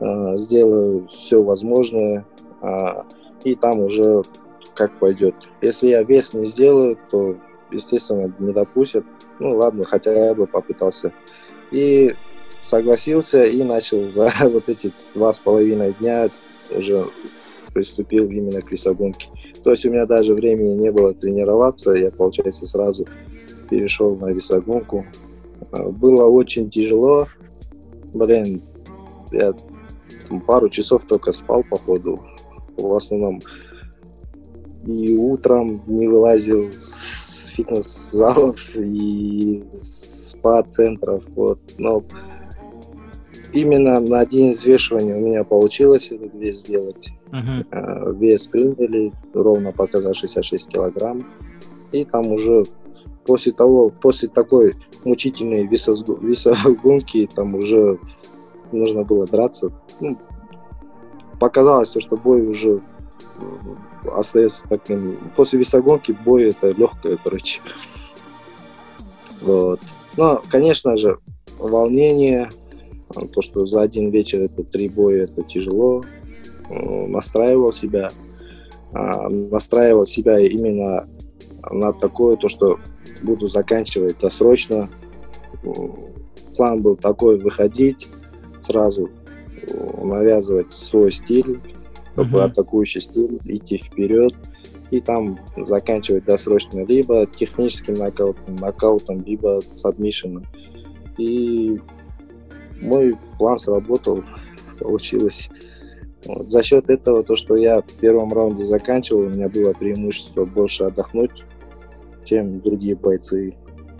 [0.00, 2.24] а, сделаю все возможное,
[2.60, 3.04] а,
[3.44, 4.22] и там уже
[4.74, 5.34] как пойдет.
[5.60, 7.36] Если я вес не сделаю, то,
[7.70, 9.04] естественно, не допустят.
[9.38, 11.12] Ну ладно, хотя бы попытался.
[11.72, 12.14] И
[12.60, 16.28] согласился и начал за вот эти два с половиной дня
[16.70, 17.06] уже
[17.72, 19.28] приступил именно к весогонке.
[19.62, 23.06] То есть у меня даже времени не было тренироваться, я, получается, сразу
[23.70, 25.04] перешел на весогонку.
[25.70, 27.28] А, было очень тяжело.
[28.12, 28.62] Блин,
[29.30, 29.54] я
[30.46, 32.20] пару часов только спал, походу.
[32.76, 33.40] В основном
[34.86, 41.22] и утром не вылазил с фитнес-залов и спа-центров.
[41.34, 41.60] Вот.
[41.78, 42.02] Но
[43.52, 47.10] именно на день взвешивания у меня получилось этот вес сделать.
[47.32, 48.14] Uh-huh.
[48.18, 51.24] Вес приняли, ровно показал 66 килограмм.
[51.90, 52.64] И там уже
[53.24, 54.74] после того, после такой
[55.04, 57.98] мучительной весогонки, там уже
[58.70, 59.72] нужно было драться.
[60.00, 60.18] Ну,
[61.40, 62.80] показалось, что бой уже
[64.14, 65.18] остается таким.
[65.36, 67.60] После весогонки бой это легкое, короче.
[69.40, 69.80] Вот.
[70.16, 71.18] Но, конечно же,
[71.58, 72.50] волнение,
[73.32, 76.02] то, что за один вечер это три боя, это тяжело.
[76.68, 78.10] Настраивал себя,
[78.92, 81.06] а, настраивал себя именно
[81.70, 82.78] на такое, то, что
[83.22, 84.88] буду заканчивать досрочно.
[86.56, 88.08] План был такой, выходить
[88.66, 89.10] сразу,
[90.02, 91.60] навязывать свой стиль,
[92.14, 94.34] как бы атакующий стиль, идти вперед
[94.90, 100.44] и там заканчивать досрочно либо техническим нокаутом, нокаутом, либо сабмишином.
[101.16, 101.80] И
[102.80, 104.22] мой план сработал,
[104.78, 105.48] получилось.
[106.26, 106.50] Вот.
[106.50, 110.84] За счет этого, то, что я в первом раунде заканчивал, у меня было преимущество больше
[110.84, 111.44] отдохнуть,
[112.24, 113.54] чем другие бойцы,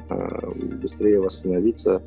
[0.09, 0.49] а,
[0.81, 2.03] быстрее восстановиться.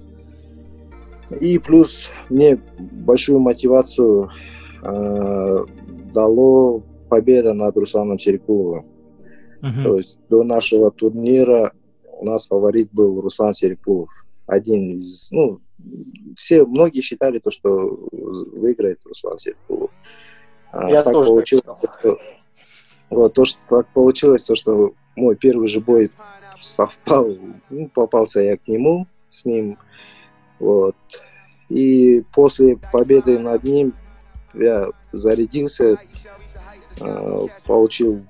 [1.39, 4.29] И плюс мне большую мотивацию
[4.83, 5.65] э,
[6.13, 8.85] дало победа над Русланом Серикуловым.
[9.61, 9.83] Uh-huh.
[9.83, 11.73] То есть до нашего турнира
[12.19, 14.09] у нас фаворит был Руслан Серикулов.
[14.45, 15.59] Один из, ну,
[16.35, 19.91] все, многие считали то, что выиграет Руслан Серикулов.
[20.71, 22.19] А Я так тоже получилось, так что,
[23.09, 26.09] вот, то, что так получилось, то, что мой первый же бой
[26.59, 27.37] совпал,
[27.69, 29.77] ну, попался я к нему, с ним,
[30.59, 30.95] вот.
[31.69, 33.93] И после победы над ним
[34.53, 35.97] я зарядился,
[36.99, 38.21] а, получил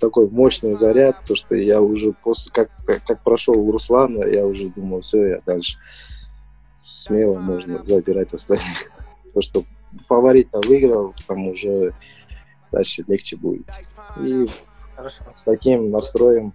[0.00, 2.68] такой мощный заряд, то что я уже после, как,
[3.06, 5.78] как прошел у Руслана, я уже думал, все, я дальше
[6.84, 8.92] смело можно забирать остальных.
[9.24, 9.64] Потому что
[10.06, 11.94] фаворита выиграл, там уже
[12.70, 13.66] дальше легче будет.
[14.20, 14.48] И
[14.94, 15.24] Хорошо.
[15.34, 16.52] с таким настроем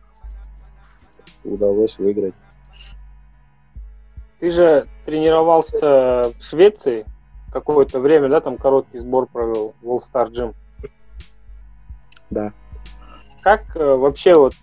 [1.44, 2.36] удалось выиграть.
[4.40, 7.06] Ты же тренировался в Швеции
[7.52, 10.54] какое-то время, да, там короткий сбор провел в All Star Gym.
[12.30, 12.54] Да.
[13.42, 14.54] Как э, вообще вот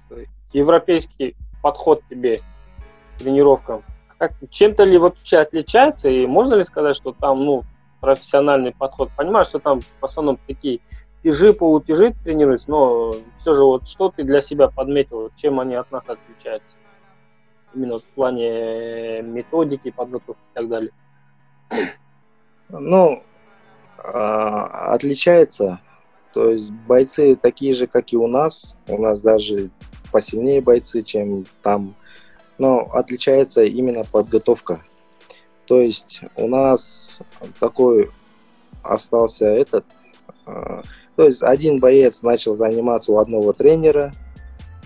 [0.53, 3.83] европейский подход тебе к тренировкам?
[4.19, 6.09] Как, чем-то ли вообще отличается?
[6.09, 7.64] И можно ли сказать, что там, ну,
[8.01, 9.11] профессиональный подход?
[9.17, 10.81] Понимаешь, что там в основном такие
[11.23, 15.91] тяжи, полутяжи тренируются, но все же вот что ты для себя подметил, чем они от
[15.91, 16.77] нас отличаются?
[17.75, 20.91] Именно в плане методики, подготовки и так далее.
[22.69, 23.23] Ну,
[23.99, 25.81] а, отличается.
[26.33, 28.77] То есть бойцы такие же, как и у нас.
[28.89, 29.71] У нас даже
[30.12, 31.95] посильнее бойцы, чем там.
[32.59, 34.81] Но отличается именно подготовка.
[35.67, 37.19] То есть у нас
[37.61, 38.11] такой
[38.83, 39.85] остался этот.
[40.47, 40.83] А,
[41.17, 44.13] то есть один боец начал заниматься у одного тренера.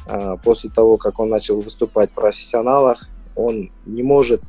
[0.07, 4.43] А, после того, как он начал выступать в профессионалах, он не может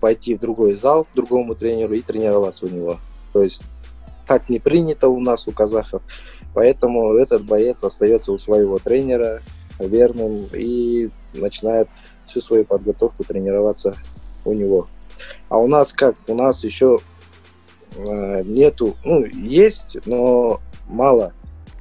[0.00, 2.98] пойти в другой зал к другому тренеру и тренироваться у него.
[3.32, 3.62] То есть
[4.26, 6.02] так не принято у нас, у казахов.
[6.54, 9.42] Поэтому этот боец остается у своего тренера
[9.78, 11.88] верным и начинает
[12.26, 13.96] всю свою подготовку тренироваться
[14.44, 14.88] у него.
[15.48, 16.16] А у нас как?
[16.26, 16.98] У нас еще
[17.96, 21.32] э, нету, ну, есть, но мало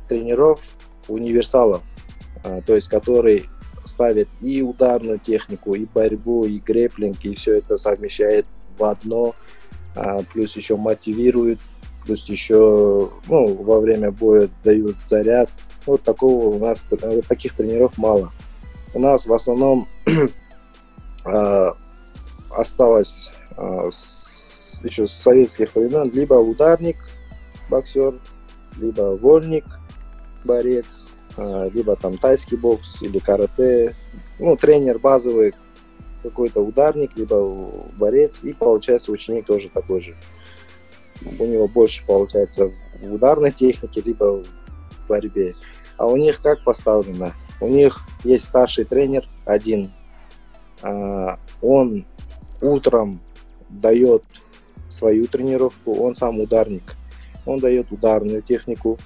[0.08, 0.62] тренеров,
[1.08, 1.82] универсалов,
[2.44, 3.46] э, то есть которые
[3.86, 8.46] ставит и ударную технику, и борьбу, и греплинг, и все это совмещает
[8.78, 9.36] в одно.
[9.96, 11.60] а, плюс еще мотивируют,
[12.06, 15.50] плюс еще ну, во время боя дают заряд.
[15.86, 18.32] Вот такого у нас, вот таких тренеров мало.
[18.94, 19.88] У нас в основном
[21.24, 21.76] а,
[22.50, 26.98] осталось а, с, еще с советских времен либо ударник,
[27.70, 28.20] боксер,
[28.78, 29.66] либо вольник,
[30.44, 33.96] борец, а, либо там тайский бокс или карате.
[34.40, 35.54] Ну, тренер базовый,
[36.24, 40.16] какой-то ударник, либо борец, и получается ученик тоже такой же.
[41.40, 45.56] У него больше получается в ударной технике, либо в борьбе.
[45.98, 47.34] А у них как поставлено?
[47.62, 49.92] У них есть старший тренер один.
[50.82, 52.06] А, он
[52.60, 53.20] утром
[53.70, 54.24] дает
[54.90, 56.96] свою тренировку, он сам ударник.
[57.46, 58.98] Он дает ударную технику.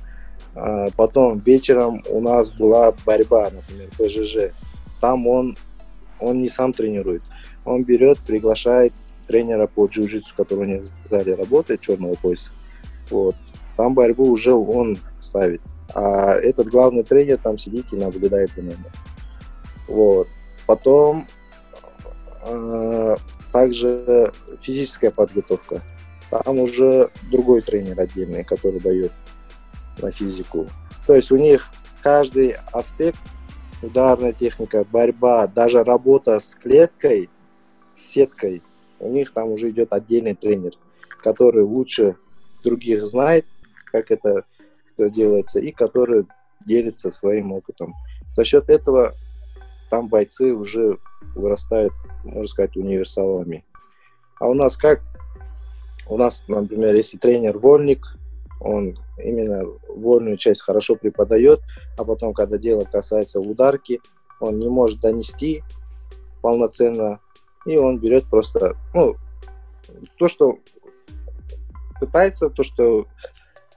[0.55, 4.53] А, потом вечером у нас была борьба, например, ПЖЖ.
[5.01, 5.57] Там он,
[6.19, 7.23] он не сам тренирует.
[7.65, 8.93] Он берет, приглашает
[9.27, 12.51] тренера по джиу-джитсу, который у них в зале работает, черного пояса.
[13.09, 13.35] Вот.
[13.75, 15.61] Там борьбу уже он ставит.
[15.93, 18.85] А этот главный тренер там сидит и наблюдает за нами.
[19.87, 20.27] Вот.
[20.65, 21.27] Потом
[22.43, 23.15] э,
[23.51, 25.81] также физическая подготовка.
[26.29, 29.11] Там уже другой тренер отдельный, который дает
[30.01, 30.67] на физику.
[31.05, 31.69] То есть у них
[32.01, 33.19] каждый аспект,
[33.81, 37.29] ударная техника, борьба, даже работа с клеткой,
[37.93, 38.61] с сеткой,
[38.99, 40.73] у них там уже идет отдельный тренер,
[41.21, 42.15] который лучше
[42.63, 43.45] других знает,
[43.85, 44.45] как это
[44.97, 46.25] делается, и который
[46.65, 47.93] делится своим опытом.
[48.35, 49.13] За счет этого
[49.89, 50.97] там бойцы уже
[51.35, 51.93] вырастают,
[52.23, 53.63] можно сказать, универсалами.
[54.39, 55.01] А у нас как?
[56.07, 58.17] У нас, например, если тренер вольник,
[58.61, 61.61] он именно вольную часть хорошо преподает,
[61.97, 64.01] а потом, когда дело касается ударки,
[64.39, 65.63] он не может донести
[66.41, 67.19] полноценно,
[67.65, 69.15] и он берет просто, ну,
[70.17, 70.59] то, что
[71.99, 73.07] пытается, то, что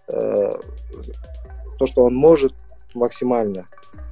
[0.08, 2.54] то, что он может
[2.94, 3.66] максимально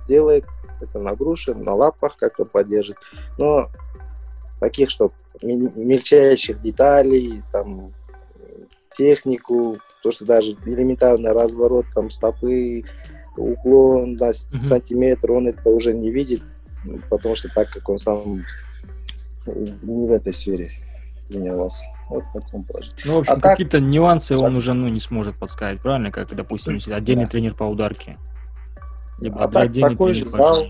[0.09, 0.45] делает,
[0.81, 2.97] это на груше, на лапах как-то поддержит,
[3.39, 3.69] но
[4.61, 5.11] таких, что
[5.43, 7.93] мельчайших деталей, там,
[8.97, 12.85] технику, то, что даже элементарный разворот, там, стопы,
[13.37, 14.61] уклон на mm-hmm.
[14.61, 16.43] сантиметр, он это уже не видит,
[17.11, 18.45] потому что так как он сам
[19.47, 20.73] не в этой сфере
[21.29, 21.83] тренировался.
[22.09, 23.03] Вот в таком положении.
[23.05, 23.83] Ну, в общем, а какие-то так...
[23.83, 26.11] нюансы он уже ну, не сможет подсказать, правильно?
[26.11, 27.31] Как, допустим, если отдельный да.
[27.31, 28.17] тренер по ударке.
[29.21, 30.67] Либо а так, такой же зал,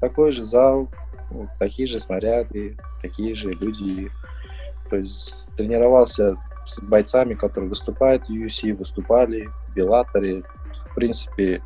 [0.00, 0.88] такой же зал,
[1.58, 4.10] такие же снаряды, такие же люди.
[4.88, 6.36] То есть тренировался
[6.66, 10.42] с бойцами, которые выступают в UFC, выступали в Беллаторе.
[10.90, 11.60] В принципе,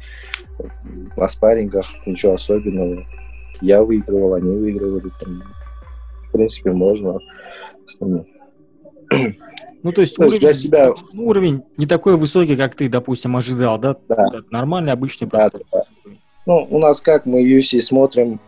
[1.16, 3.04] на спаррингах ничего особенного.
[3.60, 5.10] Я выигрывал, они выигрывали.
[5.20, 5.42] Там,
[6.30, 7.18] в принципе, можно
[7.84, 8.24] с ними.
[9.82, 10.90] Ну, то есть, то уровень, для себя...
[11.14, 13.96] уровень не такой высокий, как ты, допустим, ожидал, да?
[14.08, 14.26] Да.
[14.50, 15.82] Нормальный, обычный да, да.
[16.46, 18.40] Ну, у нас как, мы UFC смотрим,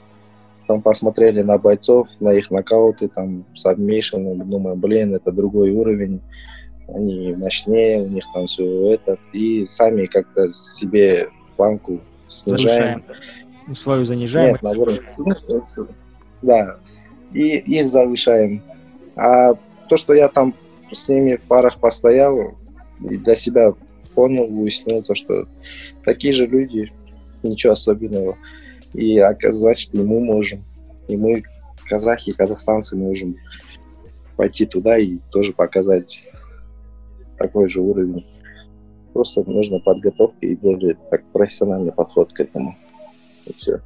[0.68, 6.20] там посмотрели на бойцов, на их нокауты, там, submission, думаем, блин, это другой уровень,
[6.88, 13.02] они мощнее, у них там все это, и сами как-то себе планку снижаем.
[13.06, 13.74] Завышаем.
[13.74, 14.52] Свою занижаем.
[14.52, 14.98] Нет, наоборот.
[16.42, 16.76] Да,
[17.32, 18.62] и их завышаем.
[19.16, 19.54] А
[19.88, 20.54] то, что я там
[20.92, 22.54] с ними в парах постоял
[23.00, 23.74] и для себя
[24.14, 25.46] понял, выяснил то, что
[26.04, 26.92] такие же люди,
[27.42, 28.36] ничего особенного.
[28.94, 30.60] И значит, и мы можем.
[31.08, 31.42] И мы,
[31.86, 33.34] казахи, казахстанцы, можем
[34.36, 36.22] пойти туда и тоже показать
[37.38, 38.24] такой же уровень.
[39.12, 42.76] Просто нужна подготовка и более так профессиональный подход к этому.
[43.46, 43.80] И все.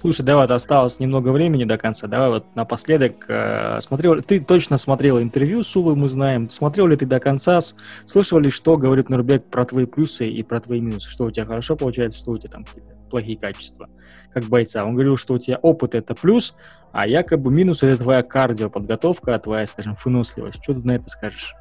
[0.00, 2.06] Слушай, давай, вот осталось немного времени до конца.
[2.06, 3.26] Давай вот напоследок.
[3.28, 6.48] Э, смотрел, ты точно смотрел интервью с Увой, мы знаем.
[6.48, 7.60] Смотрел ли ты до конца?
[8.06, 11.10] Слышал ли, что говорит Нурбек про твои плюсы и про твои минусы?
[11.10, 12.64] Что у тебя хорошо получается, что у тебя там
[13.10, 13.90] плохие качества,
[14.32, 14.86] как бойца.
[14.86, 16.54] Он говорил, что у тебя опыт— это плюс,
[16.92, 20.62] а якобы минус— это твоя кардиоподготовка, твоя, скажем, выносливость.
[20.62, 21.54] Что ты на это скажешь?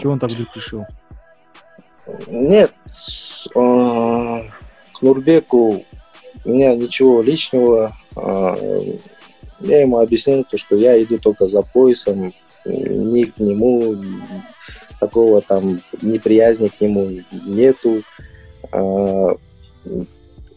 [0.00, 0.86] Чего он так вдруг решил?
[2.28, 2.72] Нет,
[3.56, 4.42] э,
[4.92, 5.84] к Нурбеку
[6.44, 7.96] у меня ничего личного.
[8.16, 8.56] А,
[9.60, 12.32] я ему объяснил, то, что я иду только за поясом,
[12.64, 13.96] ни к нему
[15.00, 17.08] такого там неприязни к нему
[17.46, 18.02] нету.
[18.70, 19.36] А,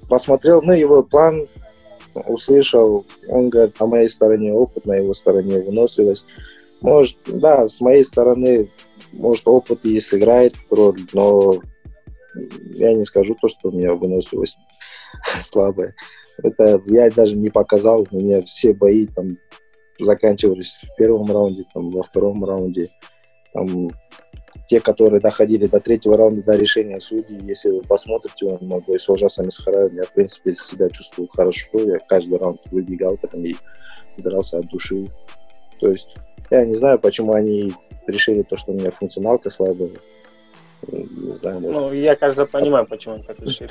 [0.09, 1.47] посмотрел на его план,
[2.13, 6.25] услышал, он говорит, на моей стороне опыт, на его стороне выносливость.
[6.81, 8.69] Может, да, с моей стороны,
[9.11, 11.55] может, опыт и сыграет роль, но
[12.75, 14.57] я не скажу то, что у меня выносливость
[15.41, 15.93] слабая.
[16.43, 18.05] Это я даже не показал.
[18.11, 19.37] У меня все бои там
[19.99, 22.89] заканчивались в первом раунде, там, во втором раунде.
[23.53, 23.89] Там,
[24.67, 28.99] те, которые доходили до третьего раунда, до решения судей, если вы посмотрите, он мой бой
[28.99, 33.55] с ужасами Сахараевым, я, в принципе, себя чувствовал хорошо, я каждый раунд выбегал потом и
[34.17, 35.07] дрался от души.
[35.79, 36.15] То есть
[36.49, 37.73] я не знаю, почему они
[38.07, 39.91] решили то, что у меня функционалка слабая.
[40.87, 41.81] Не знаю, может...
[41.81, 43.69] Ну, я, кажется, понимаю, почему они так решили.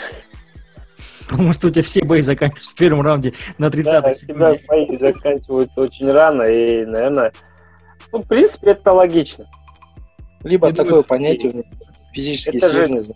[1.35, 4.35] Потому что у тебя все бои заканчиваются в первом раунде на 30-й да, секунде.
[4.35, 7.33] тебя бои заканчиваются очень рано, и, наверное,
[8.13, 9.47] ну, в принципе, это логично.
[10.45, 11.65] Либо Я такое думаю, понятие
[12.13, 13.13] физически это сильный, же...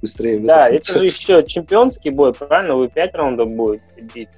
[0.00, 0.38] быстрее.
[0.38, 2.76] Да, это же еще чемпионский бой, правильно?
[2.76, 3.82] Вы пять раундов будете
[4.14, 4.28] бить.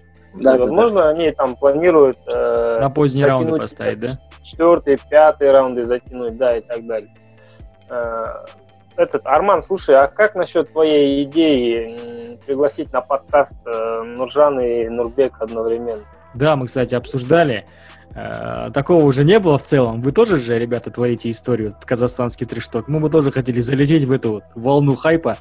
[0.41, 1.11] Да, возможно, да, да.
[1.11, 2.17] они там планируют...
[2.27, 4.13] Э, На поздние раунды поставить, да?
[4.43, 7.13] Четвертый, пятый раунды затянуть, да, и так далее.
[7.91, 8.47] Э,
[8.97, 15.41] этот, Арман, слушай, а как насчет твоей идеи пригласить на подкаст э, Нуржан и Нурбек
[15.41, 16.03] одновременно?
[16.35, 17.65] Да, мы, кстати, обсуждали.
[18.15, 20.03] Э, такого уже не было в целом.
[20.03, 22.89] Вы тоже же, ребята, творите историю, казахстанский трешток.
[22.89, 25.39] Мы бы тоже хотели залететь в эту вот волну хайпа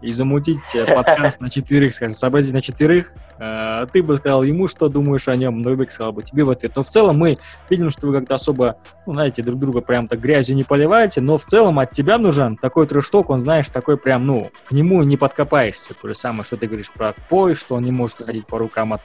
[0.00, 3.12] и замутить э, подкаст на четверых, скажем, сообразить на четверых.
[3.40, 6.72] Э, ты бы сказал ему, что думаешь о нем, Нурбек сказал бы тебе в ответ.
[6.76, 7.38] Но в целом мы
[7.70, 8.76] видим, что вы как-то особо,
[9.06, 12.56] ну, знаете, друг друга прям так грязью не поливаете, но в целом от тебя нужен
[12.56, 15.94] такой трешток, он, знаешь, такой прям, ну, к нему не подкопаешься.
[15.94, 18.92] То же самое, что ты говоришь про пой, что он не может ходить по рукам
[18.92, 19.00] от,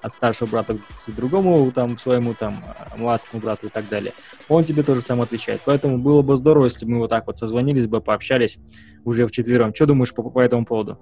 [0.00, 2.58] от старшего брата к другому, там, своему, там,
[2.96, 4.14] младшему брату и так далее.
[4.48, 5.60] Он тебе тоже сам отвечает.
[5.66, 8.58] Поэтому было бы здорово, если бы мы вот так вот созвонились бы, пообщались
[9.04, 9.74] уже в четвером.
[9.74, 10.98] Что думаешь по, по этому поводу?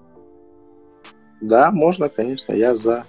[1.43, 3.05] Да, можно, конечно, я за.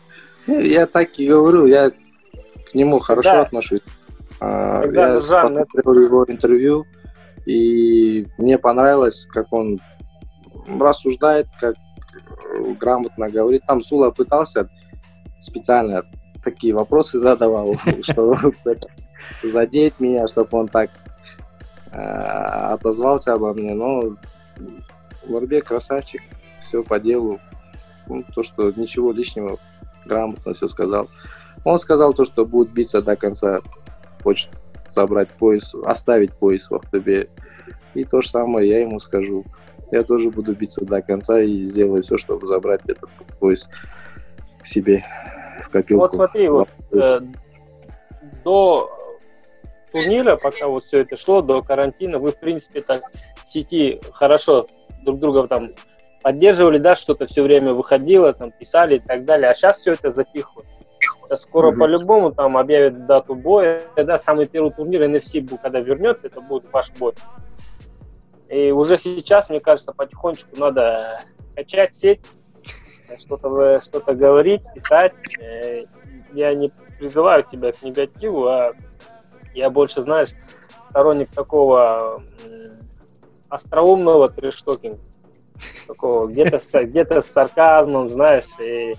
[0.47, 3.41] Ну, я так и говорю, я к нему хорошо да.
[3.41, 3.81] отношусь.
[4.41, 6.03] А, Тогда я Жан, смотрел это...
[6.03, 6.85] его интервью,
[7.45, 9.79] и мне понравилось, как он
[10.67, 11.75] рассуждает, как
[12.79, 13.61] грамотно говорит.
[13.67, 14.67] Там Сула пытался
[15.39, 16.03] специально
[16.43, 18.53] такие вопросы задавал, чтобы
[19.43, 20.89] задеть меня, чтобы он так
[21.91, 23.73] а, отозвался обо мне.
[23.73, 24.15] Но
[25.25, 26.21] Нурбек красавчик,
[26.59, 27.39] все по делу.
[28.07, 29.57] Ну, то, что ничего лишнего,
[30.05, 31.09] грамотно все сказал.
[31.63, 33.61] Он сказал то, что будет биться до конца,
[34.21, 34.49] хочет
[34.89, 37.29] забрать пояс, оставить пояс в автобе.
[37.93, 39.45] И то же самое я ему скажу.
[39.91, 43.69] Я тоже буду биться до конца и сделаю все, чтобы забрать этот пояс
[44.59, 45.03] к себе
[45.61, 46.01] в копилку.
[46.01, 47.21] Вот смотри, вот э,
[48.43, 48.89] до
[49.91, 53.03] турнира, пока вот все это шло, до карантина, вы, в принципе, так
[53.45, 54.67] в сети хорошо
[55.03, 55.71] друг друга там
[56.23, 60.11] поддерживали, да, что-то все время выходило, там писали и так далее, а сейчас все это
[60.11, 60.63] затихло.
[61.35, 61.79] Скоро mm-hmm.
[61.79, 66.91] по-любому там объявят дату боя, да, самый первый турнир NFC, когда вернется, это будет ваш
[66.91, 67.13] бой.
[68.49, 71.19] И уже сейчас, мне кажется, потихонечку надо
[71.55, 72.21] качать сеть,
[73.19, 75.13] что-то что говорить, писать.
[75.39, 75.83] Э,
[76.33, 78.73] я не призываю тебя к негативу, а
[79.53, 80.29] я больше, знаешь,
[80.89, 82.23] сторонник такого
[83.49, 84.99] остроумного трештокинга.
[85.87, 88.45] Такого где-то с, где с сарказмом, знаешь.
[88.59, 88.95] И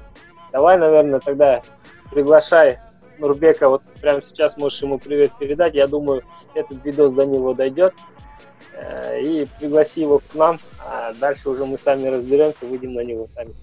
[0.52, 1.62] давай, наверное, тогда
[2.10, 2.78] приглашай
[3.18, 5.74] Нурбека, вот прямо сейчас можешь ему привет передать.
[5.74, 6.22] Я думаю,
[6.54, 7.94] этот видос до него дойдет.
[8.76, 13.26] Э, и пригласи его к нам, а дальше уже мы сами разберемся, выйдем на него
[13.28, 13.54] сами.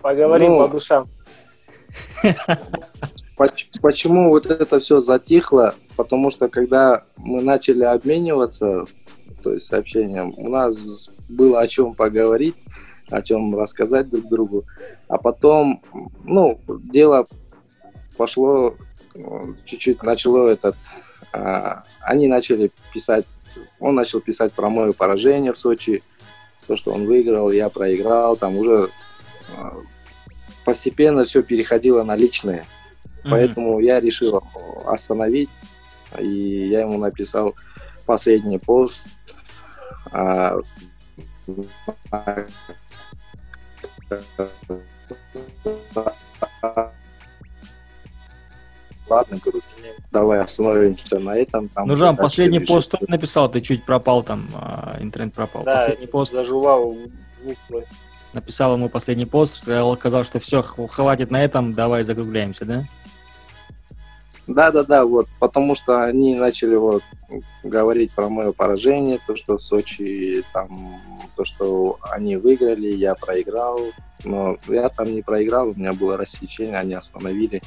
[0.00, 1.08] Поговорим ну, по душам.
[3.82, 5.74] Почему вот это все затихло?
[5.96, 8.84] Потому что когда мы начали обмениваться,
[9.42, 12.56] то есть сообщением, у нас было о чем поговорить,
[13.10, 14.64] о чем рассказать друг другу.
[15.08, 15.82] А потом,
[16.24, 17.26] ну, дело
[18.16, 18.76] пошло,
[19.64, 20.76] чуть-чуть начало этот,
[21.32, 23.26] а, они начали писать,
[23.78, 26.02] он начал писать про мое поражение в Сочи,
[26.66, 28.88] то, что он выиграл, я проиграл, там уже
[29.56, 29.74] а,
[30.64, 32.64] постепенно все переходило на личное.
[33.24, 33.30] Mm-hmm.
[33.30, 34.42] Поэтому я решил
[34.86, 35.50] остановить,
[36.18, 37.54] и я ему написал
[38.10, 39.04] последний пост.
[40.10, 40.56] А,
[49.08, 49.60] ладно, говорю,
[50.10, 51.68] давай остановимся на этом.
[51.68, 55.62] Там ну, Жан, последний пост что написал, ты чуть пропал там, а, интернет пропал.
[55.62, 56.32] Да, последний пост.
[56.32, 56.96] зажувал
[58.32, 62.84] Написал ему последний пост, сказал, что все, хватит на этом, давай закругляемся, да?
[64.50, 67.04] Да, да, да, вот, потому что они начали вот
[67.62, 70.90] говорить про мое поражение, то, что в Сочи, там,
[71.36, 73.78] то, что они выиграли, я проиграл,
[74.24, 77.62] но я там не проиграл, у меня было рассечение, они остановили.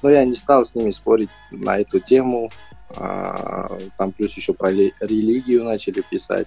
[0.00, 2.52] Но я не стал с ними спорить на эту тему,
[2.90, 6.46] а, там плюс еще про религию начали писать.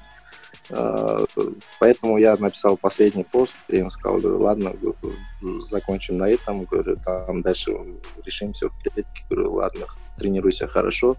[1.80, 4.74] Поэтому я написал последний пост, и им сказал, ладно,
[5.59, 7.72] закончим на этом, говорю, там дальше
[8.26, 9.86] решим все в клетке, говорю, ладно,
[10.17, 11.17] тренируйся хорошо,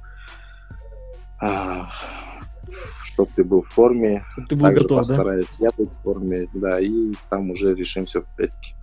[1.40, 1.88] а,
[3.03, 5.66] чтобы ты был в форме, ты был готов, постараюсь да?
[5.66, 8.74] я быть в форме, да, и там уже решим все в клетке.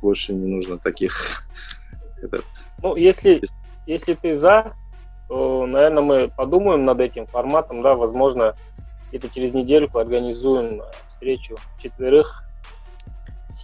[0.00, 1.44] Больше не нужно таких
[2.22, 2.44] этот,
[2.82, 3.42] ну, если,
[3.86, 4.72] если ты за,
[5.28, 8.56] то, наверное, мы подумаем над этим форматом, да, возможно,
[9.10, 12.42] где-то через недельку организуем встречу четверых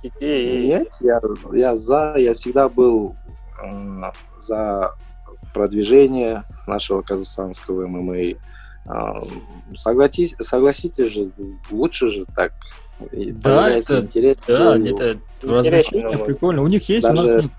[0.03, 0.67] сетей.
[0.67, 1.21] Нет, я,
[1.53, 3.15] я за, я всегда был
[3.63, 4.03] э,
[4.39, 4.93] за
[5.55, 8.17] продвижение нашего казахстанского ММА.
[8.17, 8.35] Э,
[9.75, 11.31] согласитесь, согласитесь же,
[11.71, 12.53] лучше же так.
[13.11, 16.63] Да, это, интерес, да, это развлечение прикольно.
[16.63, 17.53] У них есть, даже, у нас нет.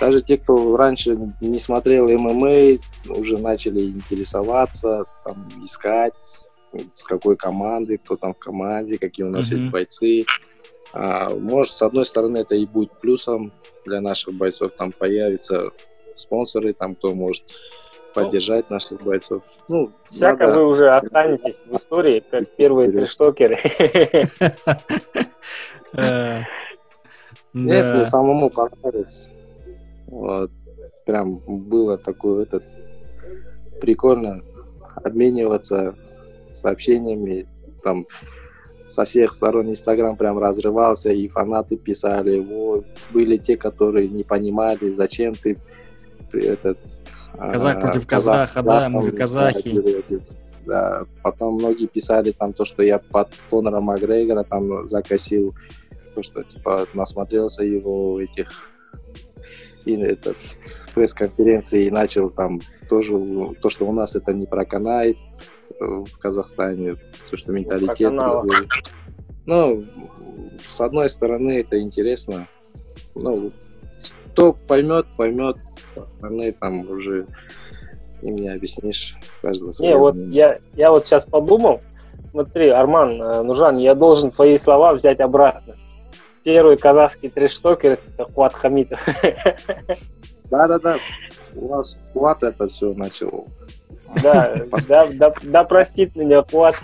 [0.00, 2.78] Даже те, кто раньше не смотрел ММА,
[3.08, 6.14] уже начали интересоваться, там, искать,
[6.94, 9.56] с какой команды, кто там в команде, какие у нас mm-hmm.
[9.56, 10.24] есть бойцы.
[10.92, 13.52] А, может, с одной стороны, это и будет плюсом
[13.84, 14.72] для наших бойцов.
[14.72, 15.70] Там появятся
[16.14, 17.44] спонсоры, там кто может
[18.14, 19.44] поддержать наших бойцов.
[19.68, 20.60] Ну, Всяко надо...
[20.60, 23.58] вы уже останетесь в истории, как первые трештокеры.
[27.52, 29.28] Нет, мне самому понравилось.
[30.06, 30.50] Вот.
[31.04, 32.64] Прям было такое этот
[33.80, 34.42] прикольно
[35.04, 35.94] обмениваться
[36.52, 37.46] сообщениями,
[37.82, 38.06] там
[38.86, 44.92] со всех сторон Инстаграм прям разрывался, и фанаты писали, вот, были те, которые не понимали,
[44.92, 45.58] зачем ты
[46.32, 46.78] этот...
[47.36, 49.82] Казах а, против казаха, да, да, мы же казахи.
[50.64, 55.54] Да, потом многие писали там то, что я под Конора Макгрегора там закосил,
[56.14, 58.50] то, что типа насмотрелся его этих
[59.94, 60.36] этот
[60.94, 63.18] пресс-конференции и начал там тоже
[63.60, 65.16] то, что у нас это не проканает
[65.78, 66.96] в Казахстане,
[67.30, 68.12] то, что менталитет.
[69.46, 69.84] Ну,
[70.68, 72.48] с одной стороны, это интересно.
[73.14, 73.50] Ну,
[74.32, 75.56] кто поймет, поймет,
[75.94, 77.26] остальные там уже
[78.22, 79.16] им не объяснишь.
[79.40, 81.80] Каждого не, вот я, я вот сейчас подумал,
[82.32, 85.74] смотри, Арман, э, Нужан, я должен свои слова взять обратно
[86.46, 89.04] первый казахский трештокер это Хуат Хамитов.
[90.48, 90.96] Да-да-да,
[91.56, 93.48] у нас Хуат это все начал.
[94.22, 94.54] Да,
[94.88, 96.76] да, да, да простит меня Хуат.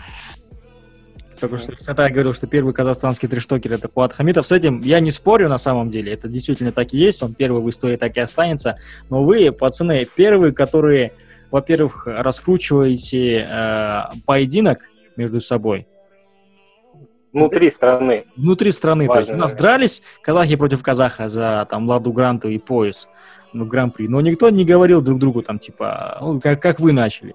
[1.38, 4.48] Только что я говорил, что первый казахстанский трештокер это Хуат Хамитов.
[4.48, 6.12] С этим я не спорю на самом деле.
[6.12, 7.22] Это действительно так и есть.
[7.22, 8.80] Он первый в истории так и останется.
[9.10, 11.12] Но вы, пацаны, первые, которые,
[11.52, 14.80] во-первых, раскручиваете э, поединок
[15.16, 15.86] между собой.
[17.32, 18.24] Внутри страны.
[18.36, 19.06] Внутри страны.
[19.06, 23.08] Важно, то есть у нас дрались казахи против казаха за там Ладу Гранту и пояс,
[23.52, 24.06] ну, Гран-при.
[24.08, 27.34] Но никто не говорил друг другу там, типа, ну, как, как вы начали.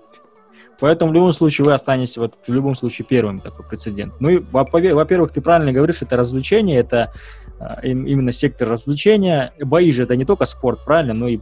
[0.80, 4.14] Поэтому в любом случае вы останетесь вот в любом случае первым такой прецедент.
[4.20, 7.12] Ну и, во-первых, ты правильно говоришь, это развлечение, это
[7.60, 9.54] э, именно сектор развлечения.
[9.60, 11.40] Бои же это не только спорт, правильно, но и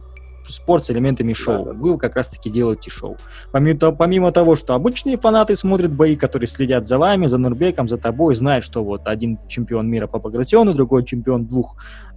[0.48, 1.64] спорт с элементами шоу.
[1.64, 1.78] Да, да.
[1.78, 3.16] Вы как раз-таки делаете шоу.
[3.52, 7.98] Помимо, помимо того, что обычные фанаты смотрят бои, которые следят за вами, за Нурбеком, за
[7.98, 11.76] тобой, знают, что вот один чемпион мира по Багратиону, другой чемпион двух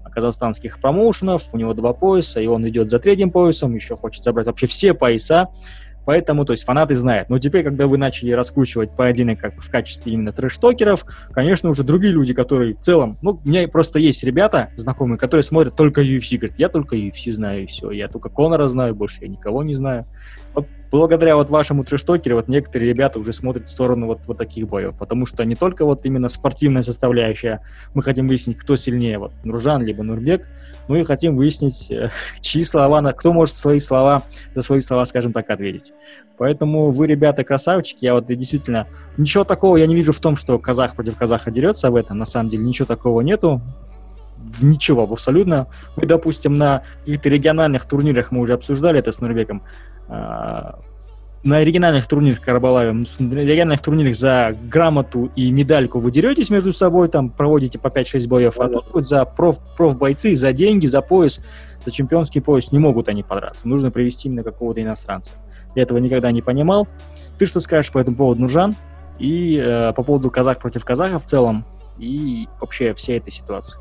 [0.10, 4.48] казахстанских промоушенов, у него два пояса, и он идет за третьим поясом, еще хочет забрать
[4.48, 5.50] вообще все пояса.
[6.10, 7.30] Поэтому, то есть, фанаты знают.
[7.30, 12.12] Но теперь, когда вы начали раскручивать поединок как в качестве именно трэш-токеров, конечно, уже другие
[12.12, 13.20] люди, которые в целом...
[13.22, 16.38] Ну, у меня просто есть ребята знакомые, которые смотрят только UFC.
[16.38, 17.92] Говорят, я только UFC знаю, и все.
[17.92, 20.06] Я только Конора знаю, больше я никого не знаю.
[20.92, 24.96] Благодаря вот вашему трэш-токеру вот некоторые ребята уже смотрят в сторону вот, вот таких боев,
[24.98, 27.62] потому что не только вот именно спортивная составляющая,
[27.94, 30.48] мы хотим выяснить, кто сильнее, вот Нуржан либо Нурбек,
[30.88, 32.10] ну и хотим выяснить, э,
[32.42, 34.24] чьи слова, кто может свои слова,
[34.56, 35.94] за свои слова, скажем так, ответить.
[36.40, 38.88] Поэтому вы, ребята, красавчики, я вот действительно,
[39.18, 42.26] ничего такого я не вижу в том, что казах против казаха дерется в этом, на
[42.26, 43.62] самом деле ничего такого нету,
[44.62, 45.68] ничего абсолютно.
[45.96, 49.62] Вы, допустим, на каких-то региональных турнирах, мы уже обсуждали это с Нурбеком,
[50.08, 50.80] а,
[51.44, 57.08] на оригинальных турнирах Карабалаве, на оригинальных турнирах за грамоту и медальку вы деретесь между собой,
[57.08, 61.40] там проводите по 5-6 боев, а тут вот за проф, профбойцы, за деньги, за пояс,
[61.84, 63.68] за чемпионский пояс не могут они подраться.
[63.68, 65.34] Нужно привести именно какого-то иностранца.
[65.76, 66.88] Я этого никогда не понимал.
[67.38, 68.76] Ты что скажешь по этому поводу, Нуржан?
[69.18, 71.66] И э, по поводу казах против казаха в целом,
[71.98, 73.78] и вообще всей этой ситуации?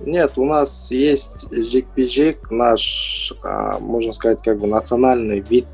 [0.00, 5.66] Нет, у нас есть жик-пижик, наш, а, можно сказать, как бы национальный вид,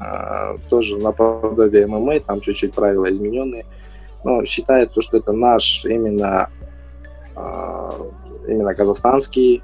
[0.00, 3.66] а, тоже наподобие ММА, там чуть-чуть правила измененные,
[4.24, 6.50] но считает то, что это наш именно,
[7.34, 7.92] а,
[8.48, 9.62] именно казахстанский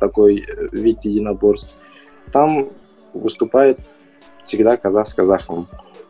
[0.00, 1.72] такой вид единоборств.
[2.30, 2.68] Там
[3.14, 3.80] выступает
[4.44, 5.66] всегда казах с казахом,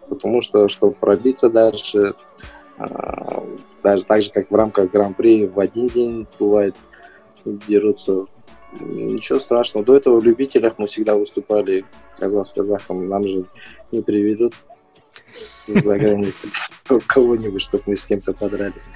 [0.09, 2.15] потому что, чтобы пробиться дальше,
[3.85, 6.75] даже так же, как в рамках Гран-при в один день бывает
[7.53, 8.27] дерутся.
[8.81, 9.87] Ничего страшного.
[9.87, 11.85] До этого в любителях мы всегда выступали
[12.19, 13.09] казах с казахом.
[13.09, 13.45] Нам же
[13.93, 14.55] не приведут
[15.33, 16.51] за границей
[17.07, 18.89] кого-нибудь, чтобы мы с кем-то подрались.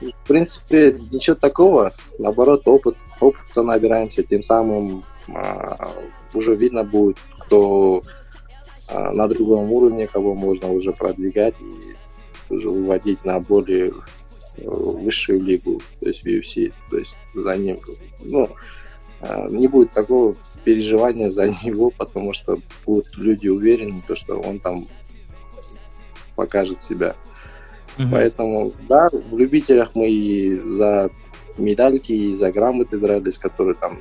[0.00, 1.92] В принципе, ничего такого.
[2.18, 5.92] Наоборот, опыт, опыта набираемся, тем самым а,
[6.34, 8.02] уже видно будет, кто
[8.88, 13.92] а, на другом уровне, кого можно уже продвигать и уже выводить на более
[14.56, 17.80] высшую лигу, то есть UFC, то есть за ним,
[18.20, 18.50] ну,
[19.20, 20.34] а, не будет такого
[20.64, 24.86] переживания за него, потому что будут люди уверены, то, что он там
[26.36, 27.16] покажет себя.
[27.98, 28.08] Угу.
[28.10, 31.10] Поэтому, да, в любителях мы и за
[31.58, 34.00] медальки, и за грамоты дрались, которые там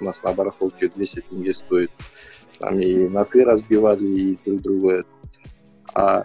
[0.00, 1.90] у нас на барахолке 200 тенге стоит.
[2.58, 5.04] Там и носы разбивали, и друг друга.
[5.94, 6.24] А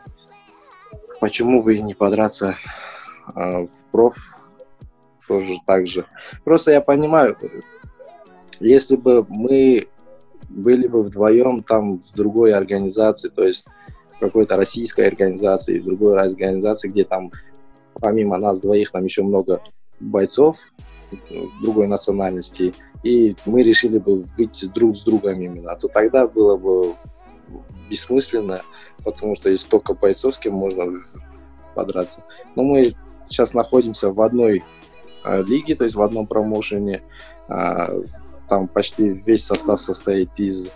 [1.20, 2.58] почему бы и не подраться
[3.34, 4.16] в проф
[5.28, 6.06] тоже так же?
[6.44, 7.38] Просто я понимаю,
[8.60, 9.88] если бы мы
[10.50, 13.66] были бы вдвоем там с другой организацией, то есть
[14.20, 17.32] какой-то российской организации, другой организации, где там
[17.94, 19.62] помимо нас двоих там еще много
[20.00, 20.58] бойцов
[21.62, 22.74] другой национальности,
[23.04, 26.96] и мы решили бы выйти друг с другом именно, то тогда было бы
[27.90, 28.62] бессмысленно,
[29.04, 31.02] потому что есть столько бойцов, с кем можно
[31.76, 32.24] подраться.
[32.56, 32.94] Но мы
[33.28, 34.64] сейчас находимся в одной
[35.24, 37.04] э, лиге, то есть в одном промоушене.
[37.48, 38.02] Э,
[38.48, 40.72] там почти весь состав состоит из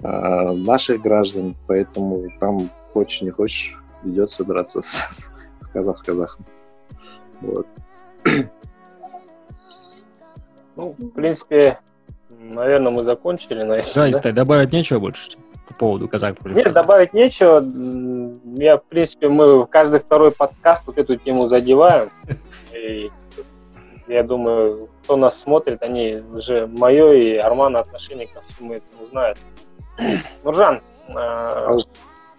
[0.00, 5.30] э, наших граждан, поэтому там хочешь не хочешь придется драться с, с
[5.72, 6.44] казах с казахом.
[7.40, 7.66] Вот.
[10.76, 11.78] Ну, в принципе,
[12.28, 14.10] наверное, мы закончили на этом.
[14.10, 14.32] Да, да?
[14.32, 15.36] добавить нечего больше
[15.74, 16.44] по поводу казахов?
[16.46, 17.62] Нет, добавить нечего.
[18.56, 22.10] Я, в принципе, мы каждый второй подкаст вот эту тему задеваем.
[22.72, 23.10] И
[24.06, 29.38] я думаю, кто нас смотрит, они уже мое и Армана отношение ко всему этому знают.
[30.44, 31.78] Нуржан, э,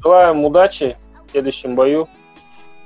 [0.02, 0.98] желаем удачи
[1.28, 2.08] в следующем бою.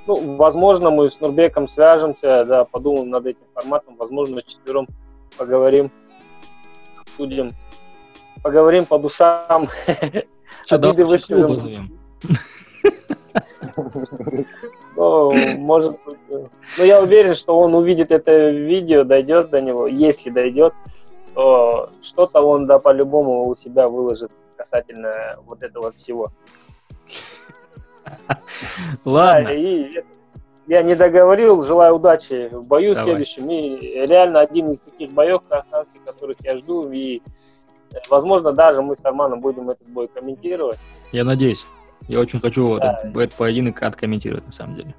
[0.06, 3.96] Ну, возможно, мы с Нурбеком свяжемся, да, подумаем над этим форматом.
[3.96, 4.88] Возможно, четвером
[5.36, 5.90] поговорим,
[7.00, 7.54] обсудим,
[8.42, 9.68] поговорим по душам.
[10.64, 11.98] Что, Обиды выскажем.
[14.96, 16.18] Ну, может быть.
[16.28, 19.86] Ну, я уверен, что он увидит это видео, дойдет до него.
[19.86, 20.74] Если дойдет,
[21.34, 26.32] то что-то он, да, по-любому у себя выложит касательно вот этого всего.
[29.06, 29.44] Ладно.
[29.44, 30.02] Да, и
[30.66, 33.04] я не договорил, желаю удачи в бою Давай.
[33.04, 33.50] следующем.
[33.50, 36.90] И реально один из таких боев казахстанских, которых я жду.
[36.90, 37.22] И,
[38.08, 40.78] возможно, даже мы с Арманом будем этот бой комментировать.
[41.12, 41.66] Я надеюсь.
[42.08, 42.98] Я очень хочу да.
[43.02, 44.94] этот, этот поединок откомментировать, на самом деле.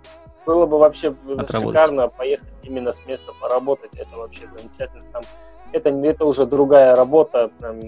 [0.46, 1.14] Было бы вообще
[1.50, 3.92] шикарно поехать именно с места поработать.
[3.96, 5.04] Это вообще замечательно.
[5.12, 5.24] Там,
[5.72, 7.52] это, это уже другая работа.
[7.60, 7.80] Прям,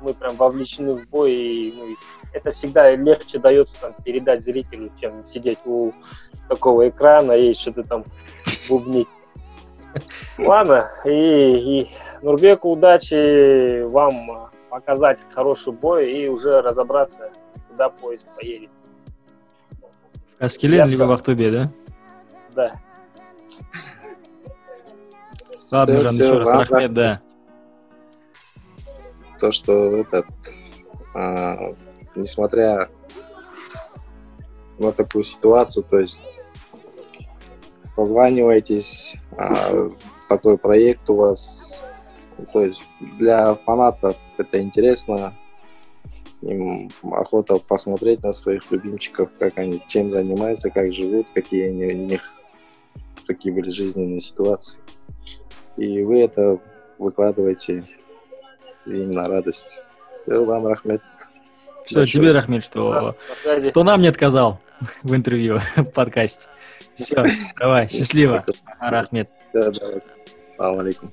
[0.00, 1.34] мы прям вовлечены в бой.
[1.34, 1.96] И ну,
[2.32, 5.92] это всегда легче дается там, передать зрителю, чем сидеть у
[6.48, 8.04] такого экрана и что-то там
[8.68, 9.08] бубнить.
[10.38, 11.90] Ладно, и, и
[12.22, 17.30] Нурбеку удачи вам показать хороший бой и уже разобраться,
[17.68, 18.70] куда поезд поедет.
[20.36, 21.72] В Каскелен, либо в Ахтубе, да?
[22.54, 22.80] Да.
[25.72, 26.64] Ладно, все, Жан, все, еще раз, ладно.
[26.64, 27.20] Рахмет, да.
[29.40, 30.26] То, что этот,
[31.14, 31.74] а,
[32.14, 32.88] несмотря
[34.78, 36.18] на такую ситуацию, то есть
[37.96, 39.90] позванивайтесь, а,
[40.28, 41.82] такой проект у вас,
[42.52, 42.82] то есть
[43.18, 45.34] для фанатов это интересно,
[46.42, 52.06] им охота посмотреть на своих любимчиков, как они чем занимаются, как живут, какие они, у
[52.06, 52.42] них
[53.26, 54.78] какие были жизненные ситуации.
[55.76, 56.58] И вы это
[56.98, 57.84] выкладываете
[58.86, 59.80] им на радость.
[60.22, 61.02] Все, вам рахмет.
[61.84, 62.06] Все, Большое.
[62.06, 63.16] тебе рахмет, что,
[63.68, 64.60] что нам не отказал
[65.02, 66.48] в интервью, в подкасте.
[66.94, 67.24] Все,
[67.58, 68.44] давай, счастливо.
[68.80, 69.30] Рахмет.
[69.52, 69.72] Да.
[70.56, 71.12] Салам алейкум.